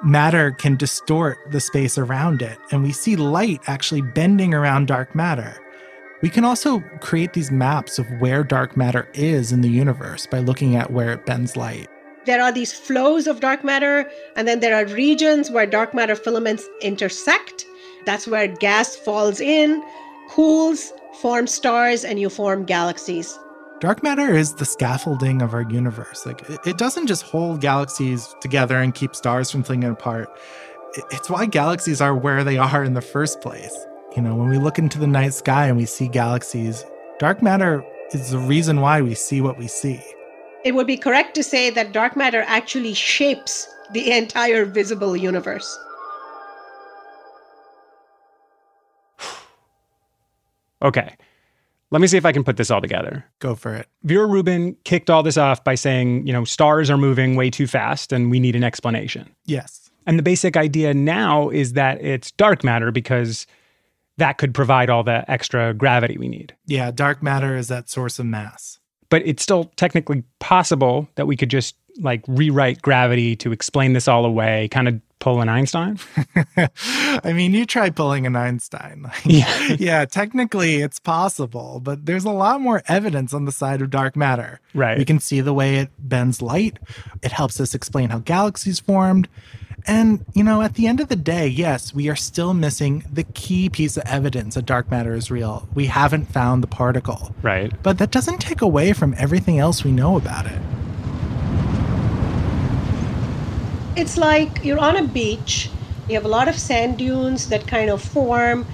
matter 0.04 0.52
can 0.52 0.76
distort 0.76 1.38
the 1.52 1.60
space 1.60 1.98
around 1.98 2.42
it, 2.42 2.58
and 2.72 2.84
we 2.84 2.92
see 2.92 3.16
light 3.16 3.62
actually 3.68 4.02
bending 4.02 4.54
around 4.54 4.88
dark 4.88 5.14
matter. 5.16 5.60
We 6.22 6.30
can 6.30 6.46
also 6.46 6.80
create 7.00 7.34
these 7.34 7.52
maps 7.52 7.98
of 7.98 8.06
where 8.20 8.44
dark 8.44 8.78
matter 8.78 9.10
is 9.14 9.52
in 9.52 9.62
the 9.62 9.70
universe 9.70 10.28
by 10.28 10.40
looking 10.40 10.76
at 10.76 10.92
where 10.92 11.12
it 11.12 11.26
bends 11.26 11.58
light. 11.58 11.88
There 12.26 12.42
are 12.42 12.52
these 12.52 12.72
flows 12.72 13.26
of 13.26 13.40
dark 13.40 13.64
matter, 13.64 14.10
and 14.36 14.48
then 14.48 14.60
there 14.60 14.76
are 14.76 14.86
regions 14.86 15.50
where 15.50 15.66
dark 15.66 15.96
matter 15.96 16.16
filaments 16.16 16.68
intersect. 16.82 17.66
That's 18.06 18.28
where 18.28 18.48
gas 18.48 18.96
falls 18.96 19.42
in, 19.42 19.84
cools, 20.30 20.94
forms 21.22 21.52
stars, 21.52 22.06
and 22.06 22.20
you 22.20 22.30
form 22.30 22.66
galaxies. 22.66 23.38
Dark 23.82 24.04
matter 24.04 24.36
is 24.36 24.54
the 24.54 24.64
scaffolding 24.64 25.42
of 25.42 25.56
our 25.56 25.64
universe. 25.64 26.24
Like 26.24 26.48
it 26.68 26.78
doesn't 26.78 27.08
just 27.08 27.24
hold 27.24 27.62
galaxies 27.62 28.36
together 28.40 28.78
and 28.78 28.94
keep 28.94 29.16
stars 29.16 29.50
from 29.50 29.64
flinging 29.64 29.90
apart. 29.90 30.30
It's 31.10 31.32
why 31.32 31.48
galaxies 31.48 32.00
are 32.00 32.16
where 32.16 32.44
they 32.44 32.60
are 32.60 32.84
in 32.84 32.94
the 32.94 33.02
first 33.02 33.42
place. 33.42 33.76
You 34.16 34.22
know, 34.22 34.36
when 34.36 34.50
we 34.50 34.60
look 34.60 34.78
into 34.78 35.00
the 35.00 35.08
night 35.08 35.34
sky 35.34 35.66
and 35.66 35.78
we 35.78 35.88
see 35.88 36.08
galaxies, 36.08 36.86
dark 37.18 37.42
matter 37.42 37.84
is 38.14 38.30
the 38.30 38.38
reason 38.38 38.82
why 38.82 39.02
we 39.02 39.16
see 39.16 39.42
what 39.42 39.58
we 39.58 39.66
see. 39.68 40.00
It 40.64 40.76
would 40.76 40.86
be 40.86 40.98
correct 40.98 41.34
to 41.36 41.44
say 41.44 41.72
that 41.72 41.92
dark 41.92 42.16
matter 42.16 42.44
actually 42.46 42.94
shapes 42.94 43.68
the 43.94 44.12
entire 44.12 44.64
visible 44.64 45.18
universe. 45.18 45.76
okay. 50.84 51.16
Let 51.92 52.00
me 52.00 52.08
see 52.08 52.18
if 52.18 52.26
I 52.26 52.32
can 52.32 52.44
put 52.44 52.58
this 52.58 52.72
all 52.72 52.82
together. 52.82 53.26
Go 53.40 53.54
for 53.54 53.76
it. 53.76 53.88
Vera 54.04 54.26
Rubin 54.26 54.78
kicked 54.86 55.10
all 55.10 55.24
this 55.24 55.38
off 55.38 55.64
by 55.64 55.76
saying, 55.76 56.26
you 56.26 56.32
know, 56.32 56.46
stars 56.46 56.90
are 56.90 56.98
moving 56.98 57.36
way 57.36 57.50
too 57.50 57.68
fast 57.68 58.14
and 58.14 58.32
we 58.32 58.40
need 58.40 58.56
an 58.56 58.64
explanation. 58.64 59.30
Yes. 59.46 59.92
And 60.08 60.18
the 60.18 60.24
basic 60.24 60.56
idea 60.56 60.94
now 60.94 61.50
is 61.50 61.74
that 61.74 62.02
it's 62.02 62.32
dark 62.32 62.64
matter 62.64 62.92
because 62.92 63.46
that 64.18 64.38
could 64.38 64.54
provide 64.54 64.90
all 64.90 65.04
the 65.04 65.30
extra 65.30 65.74
gravity 65.74 66.18
we 66.18 66.28
need. 66.28 66.56
Yeah, 66.66 66.92
dark 66.92 67.22
matter 67.22 67.56
is 67.58 67.68
that 67.68 67.90
source 67.90 68.20
of 68.20 68.26
mass. 68.26 68.80
But 69.12 69.22
it's 69.28 69.44
still 69.44 69.66
technically 69.76 70.24
possible 70.40 71.08
that 71.16 71.28
we 71.28 71.38
could 71.38 71.50
just 71.50 71.76
like 72.00 72.24
rewrite 72.28 72.82
gravity 72.82 73.36
to 73.36 73.52
explain 73.52 73.94
this 73.94 74.08
all 74.08 74.26
away, 74.26 74.68
kind 74.70 74.88
of 74.88 75.00
pull 75.22 75.40
an 75.40 75.48
Einstein? 75.48 75.98
I 76.58 77.32
mean, 77.32 77.54
you 77.54 77.66
try 77.66 77.90
pulling 77.90 78.26
an 78.26 78.36
Einstein. 78.36 79.10
yeah. 79.24 79.76
yeah, 79.80 80.06
technically 80.06 80.82
it's 80.82 81.00
possible, 81.00 81.80
but 81.82 82.06
there's 82.06 82.26
a 82.26 82.32
lot 82.32 82.60
more 82.60 82.84
evidence 82.88 83.34
on 83.34 83.46
the 83.46 83.52
side 83.54 83.82
of 83.82 83.90
dark 83.90 84.18
matter. 84.18 84.60
Right. 84.74 84.98
We 84.98 85.06
can 85.06 85.20
see 85.20 85.40
the 85.40 85.54
way 85.54 85.78
it 85.78 85.90
bends 86.00 86.42
light. 86.42 86.80
It 87.22 87.32
helps 87.32 87.62
us 87.62 87.74
explain 87.74 88.10
how 88.10 88.20
galaxies 88.20 88.82
formed. 88.82 89.30
And, 89.88 90.24
you 90.34 90.44
know, 90.44 90.62
at 90.62 90.76
the 90.76 90.88
end 90.88 91.00
of 91.00 91.10
the 91.10 91.16
day, 91.16 91.48
yes, 91.48 91.94
we 91.94 92.08
are 92.10 92.16
still 92.16 92.54
missing 92.54 93.04
the 93.12 93.24
key 93.24 93.70
piece 93.70 93.98
of 93.98 94.04
evidence 94.06 94.56
that 94.56 94.66
dark 94.66 94.92
matter 94.92 95.14
is 95.14 95.32
real. 95.32 95.68
We 95.74 95.88
haven't 95.88 96.26
found 96.26 96.62
the 96.62 96.68
particle. 96.68 97.34
Right. 97.42 97.72
But 97.82 97.98
that 97.98 98.12
doesn't 98.12 98.40
take 98.40 98.62
away 98.62 98.94
from 98.94 99.16
everything 99.18 99.60
else 99.60 99.84
we 99.84 99.92
know 99.92 100.18
about 100.18 100.46
it. 100.46 100.62
it's 103.96 104.18
like 104.18 104.64
you're 104.64 104.80
on 104.80 104.96
a 104.96 105.04
beach, 105.04 105.70
you 106.08 106.16
have 106.16 106.26
a 106.26 106.28
lot 106.28 106.48
of 106.48 106.58
sand 106.58 106.98
dunes 106.98 107.50
that 107.50 107.68
kind 107.68 107.90
of 107.90 108.02
form. 108.02 108.66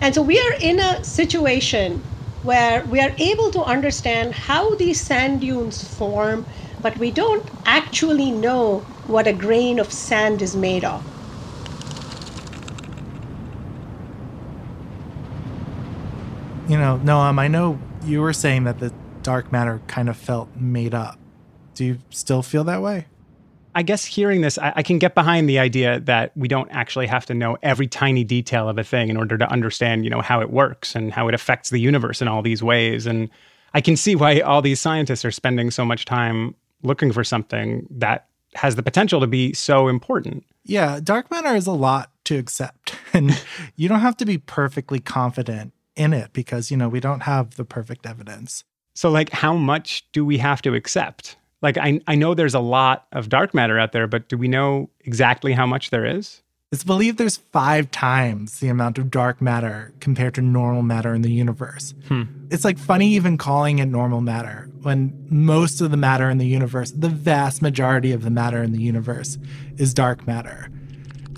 And 0.00 0.14
so 0.14 0.22
we 0.22 0.38
are 0.38 0.54
in 0.60 0.80
a 0.80 1.02
situation 1.04 2.02
where 2.42 2.84
we 2.86 3.00
are 3.00 3.12
able 3.18 3.50
to 3.52 3.62
understand 3.62 4.34
how 4.34 4.74
these 4.74 5.00
sand 5.00 5.40
dunes 5.40 5.82
form, 5.96 6.44
but 6.84 6.98
we 6.98 7.10
don't 7.10 7.42
actually 7.64 8.30
know 8.30 8.80
what 9.06 9.26
a 9.26 9.32
grain 9.32 9.78
of 9.78 9.90
sand 9.90 10.42
is 10.42 10.54
made 10.54 10.84
of. 10.84 11.02
You 16.68 16.76
know, 16.76 17.00
Noam, 17.02 17.38
I 17.38 17.48
know 17.48 17.78
you 18.04 18.20
were 18.20 18.34
saying 18.34 18.64
that 18.64 18.80
the 18.80 18.92
dark 19.22 19.50
matter 19.50 19.80
kind 19.86 20.10
of 20.10 20.16
felt 20.18 20.54
made 20.56 20.92
up. 20.92 21.18
Do 21.72 21.86
you 21.86 21.98
still 22.10 22.42
feel 22.42 22.64
that 22.64 22.82
way? 22.82 23.06
I 23.74 23.82
guess 23.82 24.04
hearing 24.04 24.42
this, 24.42 24.58
I, 24.58 24.74
I, 24.76 24.82
can 24.82 24.98
get 24.98 25.14
behind 25.14 25.48
the 25.48 25.58
idea 25.58 26.00
that 26.00 26.36
we 26.36 26.48
don't 26.48 26.68
actually 26.70 27.06
have 27.06 27.24
to 27.26 27.34
know 27.34 27.56
every 27.62 27.86
tiny 27.86 28.24
detail 28.24 28.68
of 28.68 28.76
a 28.76 28.84
thing 28.84 29.08
in 29.08 29.16
order 29.16 29.38
to 29.38 29.50
understand, 29.50 30.04
you 30.04 30.10
know, 30.10 30.20
how 30.20 30.42
it 30.42 30.50
works 30.50 30.94
and 30.94 31.14
how 31.14 31.28
it 31.28 31.34
affects 31.34 31.70
the 31.70 31.80
universe 31.80 32.20
in 32.20 32.28
all 32.28 32.42
these 32.42 32.62
ways. 32.62 33.06
And 33.06 33.30
I 33.72 33.80
can 33.80 33.96
see 33.96 34.14
why 34.14 34.40
all 34.40 34.60
these 34.60 34.80
scientists 34.80 35.24
are 35.24 35.32
spending 35.32 35.70
so 35.70 35.84
much 35.84 36.04
time 36.04 36.54
looking 36.84 37.12
for 37.12 37.24
something 37.24 37.86
that 37.90 38.28
has 38.54 38.76
the 38.76 38.82
potential 38.82 39.20
to 39.20 39.26
be 39.26 39.52
so 39.52 39.88
important. 39.88 40.44
Yeah, 40.64 41.00
dark 41.02 41.30
matter 41.30 41.54
is 41.56 41.66
a 41.66 41.72
lot 41.72 42.10
to 42.24 42.36
accept. 42.36 42.94
And 43.14 43.40
you 43.76 43.88
don't 43.88 44.00
have 44.00 44.16
to 44.16 44.26
be 44.26 44.38
perfectly 44.38 44.98
confident 44.98 45.72
in 45.94 46.12
it 46.12 46.32
because, 46.32 46.72
you 46.72 46.76
know, 46.76 46.88
we 46.88 46.98
don't 46.98 47.20
have 47.20 47.54
the 47.54 47.64
perfect 47.64 48.06
evidence. 48.06 48.64
So, 48.96 49.08
like, 49.08 49.30
how 49.30 49.54
much 49.54 50.04
do 50.10 50.24
we 50.24 50.38
have 50.38 50.60
to 50.62 50.74
accept? 50.74 51.36
Like, 51.62 51.78
I, 51.78 52.00
I 52.08 52.16
know 52.16 52.34
there's 52.34 52.54
a 52.54 52.58
lot 52.58 53.06
of 53.12 53.28
dark 53.28 53.54
matter 53.54 53.78
out 53.78 53.92
there, 53.92 54.08
but 54.08 54.28
do 54.28 54.36
we 54.36 54.48
know 54.48 54.90
exactly 55.04 55.52
how 55.52 55.64
much 55.64 55.90
there 55.90 56.04
is? 56.04 56.42
It's 56.72 56.82
believed 56.82 57.18
there's 57.18 57.36
five 57.36 57.92
times 57.92 58.58
the 58.58 58.68
amount 58.68 58.98
of 58.98 59.12
dark 59.12 59.40
matter 59.40 59.92
compared 60.00 60.34
to 60.34 60.42
normal 60.42 60.82
matter 60.82 61.14
in 61.14 61.22
the 61.22 61.30
universe. 61.30 61.94
Hmm. 62.08 62.24
It's 62.54 62.64
like 62.64 62.78
funny 62.78 63.08
even 63.08 63.36
calling 63.36 63.80
it 63.80 63.86
normal 63.86 64.20
matter 64.20 64.70
when 64.82 65.26
most 65.28 65.80
of 65.80 65.90
the 65.90 65.96
matter 65.96 66.30
in 66.30 66.38
the 66.38 66.46
universe, 66.46 66.92
the 66.92 67.08
vast 67.08 67.60
majority 67.62 68.12
of 68.12 68.22
the 68.22 68.30
matter 68.30 68.62
in 68.62 68.70
the 68.70 68.80
universe, 68.80 69.38
is 69.76 69.92
dark 69.92 70.24
matter. 70.24 70.70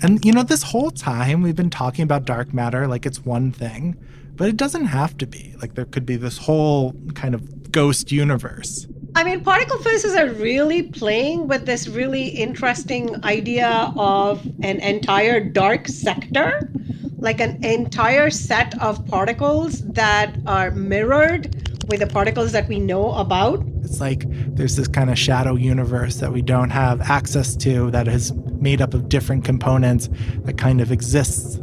And 0.03 0.23
you 0.23 0.31
know, 0.31 0.43
this 0.43 0.61
whole 0.61 0.91
time 0.91 1.41
we've 1.41 1.55
been 1.55 1.71
talking 1.71 2.03
about 2.03 2.25
dark 2.25 2.53
matter 2.53 2.87
like 2.87 3.07
it's 3.07 3.25
one 3.25 3.51
thing, 3.51 3.97
but 4.35 4.47
it 4.47 4.57
doesn't 4.57 4.85
have 4.85 5.17
to 5.17 5.25
be. 5.25 5.55
Like 5.59 5.73
there 5.73 5.85
could 5.85 6.05
be 6.05 6.17
this 6.17 6.37
whole 6.37 6.93
kind 7.15 7.33
of 7.33 7.71
ghost 7.71 8.11
universe. 8.11 8.85
I 9.15 9.23
mean, 9.23 9.43
particle 9.43 9.79
physicists 9.79 10.15
are 10.15 10.29
really 10.33 10.83
playing 10.83 11.47
with 11.47 11.65
this 11.65 11.87
really 11.87 12.27
interesting 12.27 13.25
idea 13.25 13.91
of 13.97 14.45
an 14.61 14.79
entire 14.81 15.43
dark 15.43 15.87
sector, 15.87 16.71
like 17.17 17.39
an 17.39 17.63
entire 17.63 18.29
set 18.29 18.79
of 18.81 19.05
particles 19.07 19.81
that 19.87 20.35
are 20.45 20.71
mirrored 20.71 21.45
with 21.87 21.99
the 21.99 22.07
particles 22.07 22.51
that 22.51 22.67
we 22.67 22.79
know 22.79 23.13
about. 23.13 23.63
It's 23.83 23.99
like 23.99 24.23
there's 24.55 24.75
this 24.75 24.87
kind 24.87 25.09
of 25.09 25.17
shadow 25.17 25.55
universe 25.55 26.17
that 26.17 26.31
we 26.31 26.41
don't 26.41 26.69
have 26.69 27.01
access 27.01 27.55
to 27.57 27.89
that 27.91 28.07
is 28.07 28.33
made 28.59 28.81
up 28.81 28.93
of 28.93 29.09
different 29.09 29.45
components 29.45 30.09
that 30.43 30.57
kind 30.57 30.81
of 30.81 30.91
exists 30.91 31.59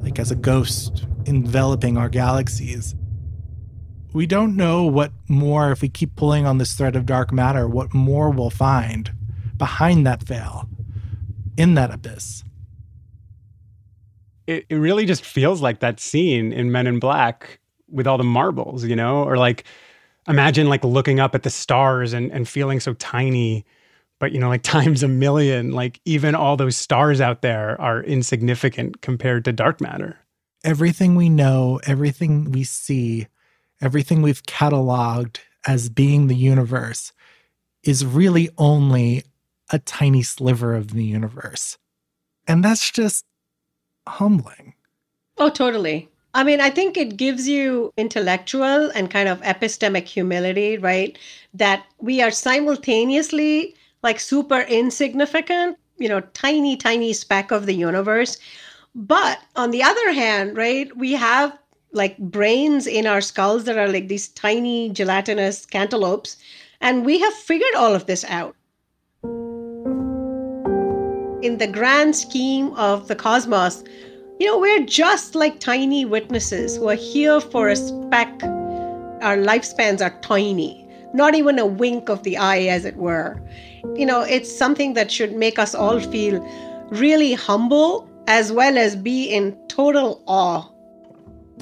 like 0.00 0.18
as 0.18 0.30
a 0.30 0.36
ghost 0.36 1.06
enveloping 1.26 1.96
our 1.96 2.08
galaxies 2.08 2.94
we 4.12 4.26
don't 4.26 4.56
know 4.56 4.84
what 4.84 5.12
more, 5.28 5.72
if 5.72 5.80
we 5.80 5.88
keep 5.88 6.16
pulling 6.16 6.46
on 6.46 6.58
this 6.58 6.74
thread 6.74 6.96
of 6.96 7.06
dark 7.06 7.32
matter, 7.32 7.66
what 7.66 7.94
more 7.94 8.30
we'll 8.30 8.50
find 8.50 9.12
behind 9.56 10.06
that 10.06 10.22
veil, 10.22 10.68
in 11.56 11.74
that 11.74 11.90
abyss. 11.90 12.44
It, 14.46 14.66
it 14.68 14.76
really 14.76 15.06
just 15.06 15.24
feels 15.24 15.60
like 15.60 15.80
that 15.80 16.00
scene 16.00 16.52
in 16.52 16.72
Men 16.72 16.86
in 16.86 16.98
Black 16.98 17.60
with 17.88 18.06
all 18.06 18.18
the 18.18 18.24
marbles, 18.24 18.84
you 18.84 18.96
know? 18.96 19.22
Or 19.22 19.36
like, 19.36 19.64
imagine 20.28 20.68
like 20.68 20.84
looking 20.84 21.20
up 21.20 21.34
at 21.34 21.42
the 21.42 21.50
stars 21.50 22.12
and, 22.12 22.30
and 22.32 22.48
feeling 22.48 22.80
so 22.80 22.94
tiny, 22.94 23.64
but 24.18 24.32
you 24.32 24.40
know, 24.40 24.48
like 24.48 24.62
times 24.64 25.02
a 25.02 25.08
million, 25.08 25.72
like 25.72 26.00
even 26.04 26.34
all 26.34 26.56
those 26.56 26.76
stars 26.76 27.20
out 27.20 27.42
there 27.42 27.80
are 27.80 28.02
insignificant 28.02 29.00
compared 29.00 29.44
to 29.44 29.52
dark 29.52 29.80
matter. 29.80 30.18
Everything 30.64 31.16
we 31.16 31.28
know, 31.28 31.80
everything 31.86 32.52
we 32.52 32.62
see, 32.64 33.26
everything 33.80 34.22
we've 34.22 34.44
cataloged 34.44 35.38
as 35.66 35.88
being 35.88 36.28
the 36.28 36.36
universe 36.36 37.12
is 37.82 38.06
really 38.06 38.48
only 38.58 39.24
a 39.70 39.78
tiny 39.80 40.22
sliver 40.22 40.74
of 40.74 40.92
the 40.92 41.04
universe. 41.04 41.78
And 42.46 42.64
that's 42.64 42.90
just 42.90 43.24
humbling. 44.08 44.74
Oh, 45.38 45.50
totally. 45.50 46.08
I 46.34 46.44
mean, 46.44 46.60
I 46.60 46.70
think 46.70 46.96
it 46.96 47.16
gives 47.16 47.46
you 47.46 47.92
intellectual 47.96 48.90
and 48.94 49.10
kind 49.10 49.28
of 49.28 49.40
epistemic 49.42 50.06
humility, 50.06 50.78
right? 50.78 51.18
That 51.52 51.84
we 51.98 52.22
are 52.22 52.30
simultaneously 52.30 53.74
like 54.02 54.18
super 54.18 54.62
insignificant, 54.62 55.78
you 55.98 56.08
know, 56.08 56.20
tiny, 56.32 56.76
tiny 56.76 57.12
speck 57.12 57.50
of 57.50 57.66
the 57.66 57.74
universe. 57.74 58.38
But 58.94 59.40
on 59.56 59.70
the 59.70 59.82
other 59.82 60.12
hand, 60.12 60.56
right, 60.56 60.94
we 60.96 61.12
have 61.12 61.56
like 61.92 62.16
brains 62.18 62.86
in 62.86 63.06
our 63.06 63.20
skulls 63.20 63.64
that 63.64 63.76
are 63.76 63.88
like 63.88 64.08
these 64.08 64.28
tiny 64.28 64.88
gelatinous 64.90 65.66
cantaloupes. 65.66 66.38
And 66.80 67.04
we 67.04 67.20
have 67.20 67.34
figured 67.34 67.74
all 67.76 67.94
of 67.94 68.06
this 68.06 68.24
out. 68.24 68.56
In 71.42 71.58
the 71.58 71.66
grand 71.66 72.14
scheme 72.16 72.72
of 72.74 73.08
the 73.08 73.16
cosmos, 73.16 73.84
you 74.38 74.46
know, 74.46 74.58
we're 74.58 74.84
just 74.86 75.34
like 75.34 75.60
tiny 75.60 76.04
witnesses 76.04 76.76
who 76.76 76.88
are 76.88 76.94
here 76.94 77.40
for 77.40 77.68
a 77.68 77.76
speck. 77.76 78.42
Our 79.22 79.36
lifespans 79.36 80.00
are 80.00 80.18
tiny, 80.20 80.86
not 81.12 81.34
even 81.34 81.58
a 81.58 81.66
wink 81.66 82.08
of 82.08 82.22
the 82.22 82.36
eye, 82.36 82.62
as 82.62 82.84
it 82.84 82.96
were. 82.96 83.40
You 83.94 84.06
know, 84.06 84.22
it's 84.22 84.56
something 84.56 84.94
that 84.94 85.10
should 85.10 85.34
make 85.34 85.58
us 85.58 85.74
all 85.74 86.00
feel 86.00 86.40
really 86.90 87.34
humble 87.34 88.08
as 88.26 88.52
well 88.52 88.78
as 88.78 88.96
be 88.96 89.24
in 89.24 89.56
total 89.68 90.22
awe 90.26 90.68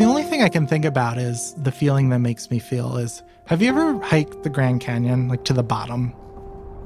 the 0.01 0.07
only 0.07 0.23
thing 0.23 0.43
I 0.43 0.49
can 0.49 0.67
think 0.67 0.87
about 0.87 1.19
is 1.19 1.53
the 1.59 1.71
feeling 1.71 2.09
that 2.09 2.21
makes 2.21 2.51
me 2.51 2.59
feel 2.59 2.97
is 2.97 3.23
have 3.45 3.61
you 3.61 3.69
ever 3.69 3.99
hiked 4.01 4.45
the 4.45 4.49
Grand 4.49 4.81
Canyon, 4.81 5.29
like 5.29 5.45
to 5.45 5.53
the 5.53 5.63
bottom? 5.63 6.15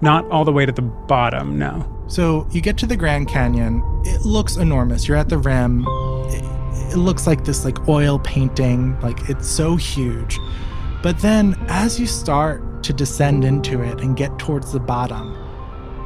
Not 0.05 0.31
all 0.31 0.45
the 0.45 0.53
way 0.53 0.67
to 0.67 0.73
the 0.73 0.83
bottom, 0.83 1.59
no. 1.59 1.91
So 2.09 2.47
you 2.51 2.61
get 2.61 2.77
to 2.77 2.87
the 2.87 2.95
Grand 2.95 3.27
Canyon, 3.27 3.83
it 4.05 4.21
looks 4.21 4.57
enormous. 4.57 5.09
You're 5.09 5.17
at 5.17 5.31
the 5.31 5.39
rim. 5.39 5.83
It, 6.29 6.45
it 6.93 6.99
looks 6.99 7.27
like 7.27 7.47
this 7.47 7.65
like 7.65 7.89
oil 7.89 8.19
painting, 8.19 9.01
like 9.01 9.31
it's 9.31 9.49
so 9.49 9.77
huge. 9.77 10.39
But 11.03 11.21
then 11.21 11.57
as 11.69 11.99
you 11.99 12.07
start 12.07 12.83
to 12.83 12.93
descend 12.93 13.47
into 13.47 13.81
it 13.81 14.03
and 14.03 14.15
get 14.15 14.39
towards 14.39 14.73
the 14.73 14.79
bottom, 14.79 15.35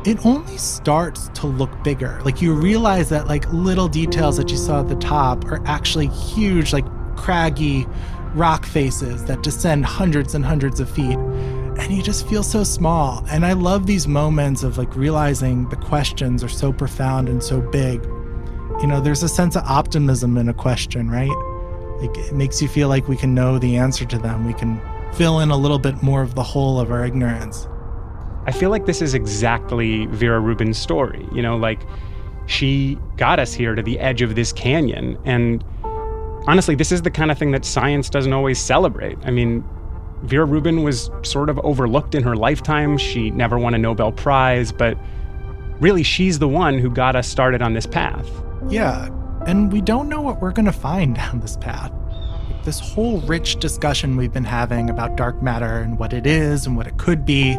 it 0.07 0.25
only 0.25 0.59
starts 0.59 1.29
to 1.31 1.49
look 1.49 1.83
bigger. 1.83 2.21
Like 2.25 2.41
you 2.41 2.55
realize 2.55 3.09
that 3.09 3.27
like 3.27 3.53
little 3.53 3.89
details 3.89 4.37
that 4.37 4.49
you 4.49 4.57
saw 4.57 4.79
at 4.83 4.89
the 4.89 4.95
top 4.95 5.45
are 5.47 5.61
actually 5.67 6.07
huge, 6.07 6.73
like 6.73 6.87
craggy 7.17 7.85
rock 8.35 8.65
faces 8.65 9.25
that 9.25 9.43
descend 9.43 9.87
hundreds 9.87 10.37
and 10.37 10.45
hundreds 10.45 10.79
of 10.79 10.89
feet. 10.89 11.19
And 11.79 11.97
you 11.97 12.03
just 12.03 12.29
feel 12.29 12.43
so 12.43 12.65
small. 12.65 13.25
And 13.31 13.47
I 13.47 13.53
love 13.53 13.87
these 13.87 14.07
moments 14.09 14.63
of 14.63 14.79
like 14.79 14.95
realizing 14.97 15.69
the 15.69 15.77
questions 15.77 16.43
are 16.43 16.49
so 16.49 16.73
profound 16.73 17.29
and 17.29 17.43
so 17.43 17.61
big. 17.61 18.05
You 18.81 18.87
know, 18.87 19.01
there's 19.01 19.23
a 19.23 19.29
sense 19.29 19.57
of 19.57 19.63
optimism 19.65 20.37
in 20.37 20.49
a 20.49 20.55
question, 20.55 21.11
right? 21.11 21.29
Like 22.01 22.17
it 22.19 22.35
makes 22.35 22.61
you 22.61 22.69
feel 22.69 22.89
like 22.89 23.09
we 23.09 23.17
can 23.17 23.35
know 23.35 23.59
the 23.59 23.77
answer 23.77 24.05
to 24.07 24.19
them. 24.19 24.47
We 24.47 24.55
can 24.55 24.81
fill 25.15 25.41
in 25.41 25.51
a 25.51 25.57
little 25.57 25.79
bit 25.79 26.03
more 26.03 26.23
of 26.23 26.35
the 26.35 26.43
whole 26.43 26.79
of 26.79 26.91
our 26.91 27.05
ignorance. 27.05 27.69
I 28.47 28.53
feel 28.53 28.71
like 28.71 28.87
this 28.87 29.01
is 29.01 29.15
exactly 29.15 30.07
Vera 30.07 30.41
Rubin's 30.41 30.79
story. 30.79 31.27
You 31.33 31.43
know, 31.43 31.57
like 31.57 31.81
she 32.47 32.99
got 33.17 33.39
us 33.39 33.53
here 33.53 33.75
to 33.75 33.83
the 33.83 33.99
edge 33.99 34.23
of 34.23 34.35
this 34.35 34.53
canyon 34.53 35.19
and 35.25 35.65
honestly, 36.49 36.75
this 36.75 36.91
is 36.91 37.03
the 37.03 37.11
kind 37.11 37.31
of 37.31 37.39
thing 37.39 37.51
that 37.53 37.65
science 37.65 38.09
doesn't 38.09 38.33
always 38.33 38.59
celebrate. 38.59 39.19
I 39.25 39.31
mean, 39.31 39.63
Vera 40.23 40.45
Rubin 40.45 40.83
was 40.83 41.11
sort 41.23 41.49
of 41.49 41.59
overlooked 41.61 42.15
in 42.15 42.23
her 42.23 42.37
lifetime. 42.37 42.99
She 42.99 43.31
never 43.31 43.59
won 43.59 43.75
a 43.75 43.79
Nobel 43.79 44.13
Prize, 44.13 44.73
but 44.73 44.99
really, 45.81 46.03
she's 46.03 46.39
the 46.39 46.49
one 46.49 46.79
who 46.79 46.91
got 46.91 47.17
us 47.17 47.29
started 47.29 47.63
on 47.63 47.75
this 47.75 47.87
path. 47.87 48.29
Yeah, 48.69 49.09
and 49.47 49.73
we 49.73 49.81
don't 49.81 50.09
know 50.09 50.21
what 50.21 50.41
we're 50.41 50.53
going 50.53 50.67
to 50.67 50.73
find 50.73 51.15
down 51.17 51.41
this 51.41 51.57
path. 51.57 51.93
This 52.65 52.81
whole 52.81 53.21
rich 53.23 53.57
discussion 53.57 54.17
we've 54.17 54.33
been 54.33 54.45
having 54.45 54.91
about 54.91 55.17
dark 55.17 55.43
matter 55.43 55.79
and 55.79 55.99
what 55.99 56.13
it 56.13 56.27
is 56.27 56.67
and 56.67 56.77
what 56.77 56.87
it 56.87 56.99
could 56.99 57.25
be, 57.25 57.57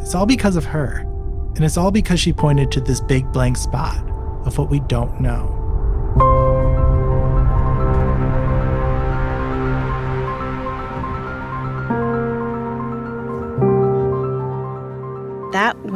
it's 0.00 0.14
all 0.14 0.26
because 0.26 0.56
of 0.56 0.64
her. 0.64 1.06
And 1.54 1.64
it's 1.64 1.76
all 1.76 1.90
because 1.90 2.20
she 2.20 2.32
pointed 2.32 2.70
to 2.72 2.80
this 2.80 3.00
big 3.00 3.30
blank 3.32 3.56
spot 3.56 4.04
of 4.44 4.58
what 4.58 4.70
we 4.70 4.80
don't 4.80 5.20
know. 5.20 6.49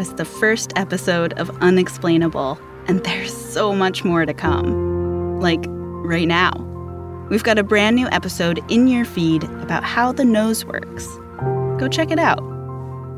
Was 0.05 0.17
the 0.17 0.25
first 0.27 0.71
episode 0.77 1.33
of 1.35 1.49
Unexplainable, 1.63 2.61
and 2.89 3.03
there's 3.05 3.35
so 3.35 3.75
much 3.75 4.05
more 4.05 4.27
to 4.27 4.35
come. 4.35 5.41
Like 5.41 5.65
right 6.05 6.29
now. 6.29 6.53
We've 7.31 7.43
got 7.43 7.59
a 7.59 7.63
brand 7.63 7.97
new 7.97 8.07
episode 8.09 8.61
in 8.71 8.87
your 8.87 9.07
feed 9.07 9.45
about 9.45 9.83
how 9.83 10.13
the 10.13 10.27
nose 10.27 10.67
works. 10.67 11.07
Go 11.81 11.89
check 11.91 12.11
it 12.11 12.19
out. 12.19 12.41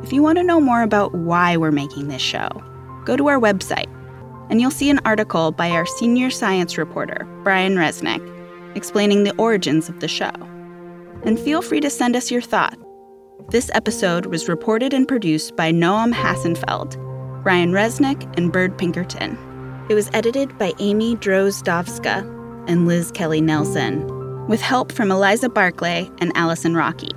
If 0.05 0.13
you 0.13 0.23
want 0.23 0.39
to 0.39 0.45
know 0.45 0.61
more 0.61 0.83
about 0.83 1.13
why 1.13 1.57
we're 1.57 1.73
making 1.73 2.07
this 2.07 2.23
show, 2.23 2.49
go 3.05 3.17
to 3.17 3.27
our 3.27 3.41
website, 3.41 3.93
and 4.49 4.61
you'll 4.61 4.71
see 4.71 4.89
an 4.89 5.01
article 5.05 5.51
by 5.51 5.71
our 5.71 5.87
senior 5.87 6.31
science 6.31 6.79
reporter, 6.79 7.27
Brian 7.43 7.75
Resnick, 7.75 8.23
explaining 8.77 9.25
the 9.25 9.35
origins 9.39 9.89
of 9.89 9.99
the 9.99 10.07
show. 10.07 10.31
And 11.25 11.37
feel 11.37 11.63
free 11.63 11.81
to 11.81 11.91
send 11.91 12.15
us 12.15 12.31
your 12.31 12.43
thoughts 12.43 12.86
this 13.51 13.71
episode 13.75 14.27
was 14.27 14.49
reported 14.49 14.93
and 14.93 15.07
produced 15.07 15.57
by 15.57 15.73
Noam 15.73 16.13
Hassenfeld. 16.13 17.03
Brian 17.47 17.71
Resnick, 17.71 18.37
and 18.37 18.51
Byrd 18.51 18.77
Pinkerton. 18.77 19.39
It 19.89 19.95
was 19.95 20.11
edited 20.13 20.59
by 20.59 20.73
Amy 20.81 21.15
Drozdowska 21.15 22.25
and 22.67 22.89
Liz 22.89 23.13
Kelly 23.13 23.41
Nelson, 23.41 24.05
with 24.49 24.61
help 24.61 24.91
from 24.91 25.13
Eliza 25.13 25.49
Barclay 25.49 26.11
and 26.19 26.33
Allison 26.35 26.75
Rocky. 26.75 27.13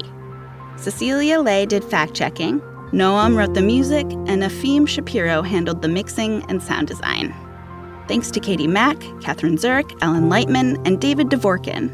Cecilia 0.75 1.39
Lei 1.39 1.65
did 1.65 1.83
fact 1.83 2.13
checking, 2.13 2.59
Noam 2.91 3.35
wrote 3.35 3.55
the 3.55 3.63
music, 3.63 4.05
and 4.27 4.43
Efim 4.43 4.87
Shapiro 4.87 5.41
handled 5.41 5.81
the 5.81 5.87
mixing 5.87 6.43
and 6.47 6.61
sound 6.61 6.87
design. 6.87 7.33
Thanks 8.07 8.29
to 8.29 8.39
Katie 8.39 8.67
Mack, 8.67 8.97
Kathryn 9.23 9.57
Zurek, 9.57 9.97
Alan 10.03 10.29
Lightman, 10.29 10.79
and 10.85 11.01
David 11.01 11.29
Dvorkin. 11.29 11.89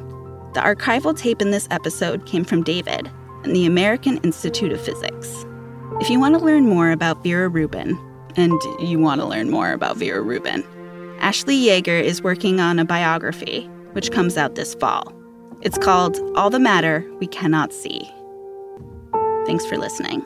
The 0.53 0.59
archival 0.59 1.17
tape 1.17 1.41
in 1.41 1.51
this 1.51 1.69
episode 1.71 2.25
came 2.25 2.43
from 2.43 2.63
David 2.63 3.09
and 3.45 3.55
the 3.55 3.65
American 3.65 4.17
Institute 4.17 4.71
of 4.71 4.81
Physics. 4.81 5.45
If 6.01 6.09
you 6.09 6.19
want 6.19 6.37
to 6.37 6.43
learn 6.43 6.67
more 6.67 6.91
about 6.91 7.23
Vera 7.23 7.47
Rubin, 7.47 7.97
and 8.35 8.51
you 8.79 8.99
want 8.99 9.21
to 9.21 9.27
learn 9.27 9.49
more 9.49 9.71
about 9.71 9.97
Vera 9.97 10.21
Rubin, 10.21 10.63
Ashley 11.19 11.57
Yeager 11.57 12.01
is 12.01 12.21
working 12.21 12.59
on 12.59 12.79
a 12.79 12.85
biography, 12.85 13.69
which 13.93 14.11
comes 14.11 14.35
out 14.35 14.55
this 14.55 14.75
fall. 14.75 15.13
It's 15.61 15.77
called 15.77 16.19
All 16.35 16.49
the 16.49 16.59
Matter 16.59 17.09
We 17.19 17.27
Cannot 17.27 17.71
See. 17.71 18.11
Thanks 19.45 19.65
for 19.65 19.77
listening. 19.77 20.25